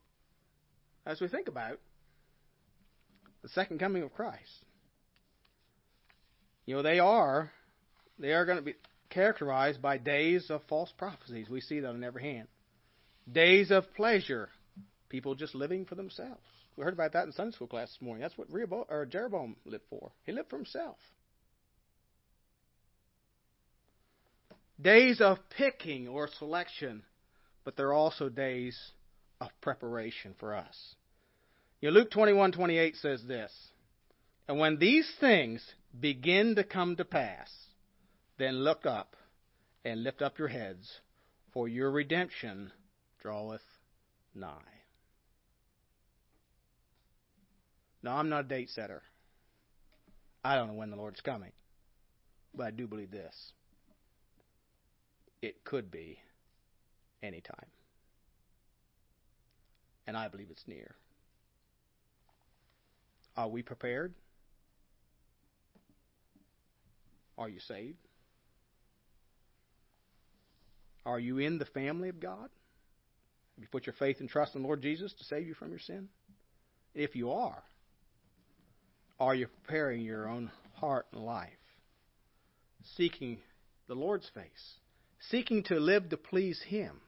as 1.06 1.20
we 1.20 1.28
think 1.28 1.46
about 1.46 1.78
the 3.42 3.48
second 3.50 3.78
coming 3.78 4.02
of 4.02 4.12
Christ, 4.12 4.64
you 6.66 6.74
know, 6.74 6.82
they 6.82 6.98
are 6.98 7.52
they 8.18 8.32
are 8.32 8.44
going 8.44 8.58
to 8.58 8.64
be 8.64 8.74
characterized 9.08 9.80
by 9.80 9.98
days 9.98 10.50
of 10.50 10.62
false 10.68 10.92
prophecies. 10.98 11.48
We 11.48 11.60
see 11.60 11.78
that 11.78 11.90
on 11.90 12.02
every 12.02 12.24
hand. 12.24 12.48
Days 13.30 13.70
of 13.70 13.84
pleasure, 13.94 14.48
people 15.08 15.36
just 15.36 15.54
living 15.54 15.84
for 15.84 15.94
themselves. 15.94 16.40
We 16.76 16.82
heard 16.82 16.94
about 16.94 17.12
that 17.12 17.26
in 17.26 17.32
Sunday 17.32 17.54
school 17.54 17.68
class 17.68 17.90
this 17.90 18.02
morning. 18.02 18.22
That's 18.22 18.36
what 18.36 18.50
Rehoboam, 18.50 18.86
or 18.88 19.06
Jeroboam 19.06 19.54
lived 19.64 19.84
for. 19.88 20.10
He 20.26 20.32
lived 20.32 20.50
for 20.50 20.56
himself. 20.56 20.96
Days 24.80 25.20
of 25.20 25.38
picking 25.56 26.08
or 26.08 26.26
selection, 26.40 27.04
but 27.62 27.76
there 27.76 27.90
are 27.90 27.94
also 27.94 28.28
days 28.28 28.76
of 29.42 29.60
preparation 29.60 30.34
for 30.38 30.54
us. 30.54 30.94
You 31.80 31.90
know, 31.90 31.94
Luke 31.94 32.10
21:28 32.10 32.96
says 32.96 33.26
this, 33.26 33.72
"And 34.46 34.58
when 34.58 34.78
these 34.78 35.12
things 35.16 35.74
begin 35.98 36.54
to 36.54 36.64
come 36.64 36.96
to 36.96 37.04
pass, 37.04 37.68
then 38.36 38.62
look 38.62 38.86
up 38.86 39.16
and 39.84 40.04
lift 40.04 40.22
up 40.22 40.38
your 40.38 40.48
heads, 40.48 41.00
for 41.50 41.68
your 41.68 41.90
redemption 41.90 42.72
draweth 43.18 43.80
nigh." 44.34 44.82
Now, 48.02 48.16
I'm 48.16 48.28
not 48.28 48.44
a 48.44 48.48
date 48.48 48.70
setter. 48.70 49.02
I 50.44 50.56
don't 50.56 50.68
know 50.68 50.74
when 50.74 50.90
the 50.90 50.96
Lord's 50.96 51.20
coming, 51.20 51.52
but 52.54 52.66
I 52.66 52.70
do 52.70 52.86
believe 52.86 53.10
this. 53.10 53.52
It 55.40 55.64
could 55.64 55.90
be 55.90 56.20
anytime 57.22 57.70
and 60.06 60.16
I 60.16 60.28
believe 60.28 60.48
it's 60.50 60.66
near. 60.66 60.94
Are 63.36 63.48
we 63.48 63.62
prepared? 63.62 64.14
Are 67.38 67.48
you 67.48 67.60
saved? 67.60 67.98
Are 71.04 71.18
you 71.18 71.38
in 71.38 71.58
the 71.58 71.64
family 71.64 72.08
of 72.08 72.20
God? 72.20 72.48
Have 73.54 73.62
you 73.62 73.68
put 73.70 73.86
your 73.86 73.94
faith 73.94 74.20
and 74.20 74.28
trust 74.28 74.54
in 74.54 74.62
the 74.62 74.66
Lord 74.66 74.82
Jesus 74.82 75.12
to 75.14 75.24
save 75.24 75.46
you 75.46 75.54
from 75.54 75.70
your 75.70 75.78
sin? 75.78 76.08
If 76.94 77.16
you 77.16 77.32
are, 77.32 77.62
are 79.18 79.34
you 79.34 79.46
preparing 79.46 80.02
your 80.02 80.28
own 80.28 80.50
heart 80.74 81.06
and 81.12 81.24
life? 81.24 81.50
Seeking 82.96 83.38
the 83.88 83.94
Lord's 83.94 84.28
face, 84.34 84.74
seeking 85.30 85.62
to 85.64 85.78
live 85.78 86.08
to 86.10 86.16
please 86.16 86.60
Him. 86.66 87.00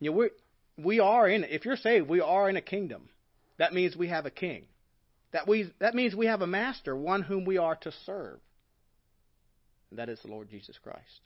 You 0.00 0.10
know, 0.10 0.16
we're, 0.16 0.30
we 0.76 1.00
are 1.00 1.28
in 1.28 1.44
if 1.44 1.64
you're 1.64 1.76
saved, 1.76 2.08
we 2.08 2.20
are 2.20 2.48
in 2.48 2.56
a 2.56 2.62
kingdom. 2.62 3.08
That 3.58 3.72
means 3.72 3.96
we 3.96 4.08
have 4.08 4.26
a 4.26 4.30
king. 4.30 4.64
That 5.32 5.48
we 5.48 5.72
that 5.80 5.94
means 5.94 6.14
we 6.14 6.26
have 6.26 6.42
a 6.42 6.46
master, 6.46 6.94
one 6.94 7.22
whom 7.22 7.44
we 7.44 7.58
are 7.58 7.76
to 7.76 7.92
serve. 8.04 8.38
And 9.90 9.98
that 9.98 10.08
is 10.08 10.20
the 10.20 10.28
Lord 10.28 10.48
Jesus 10.50 10.78
Christ. 10.82 11.20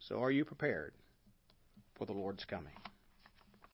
So 0.00 0.22
are 0.22 0.30
you 0.30 0.44
prepared 0.44 0.92
for 1.96 2.06
the 2.06 2.12
Lord's 2.12 2.44
coming? 2.44 2.72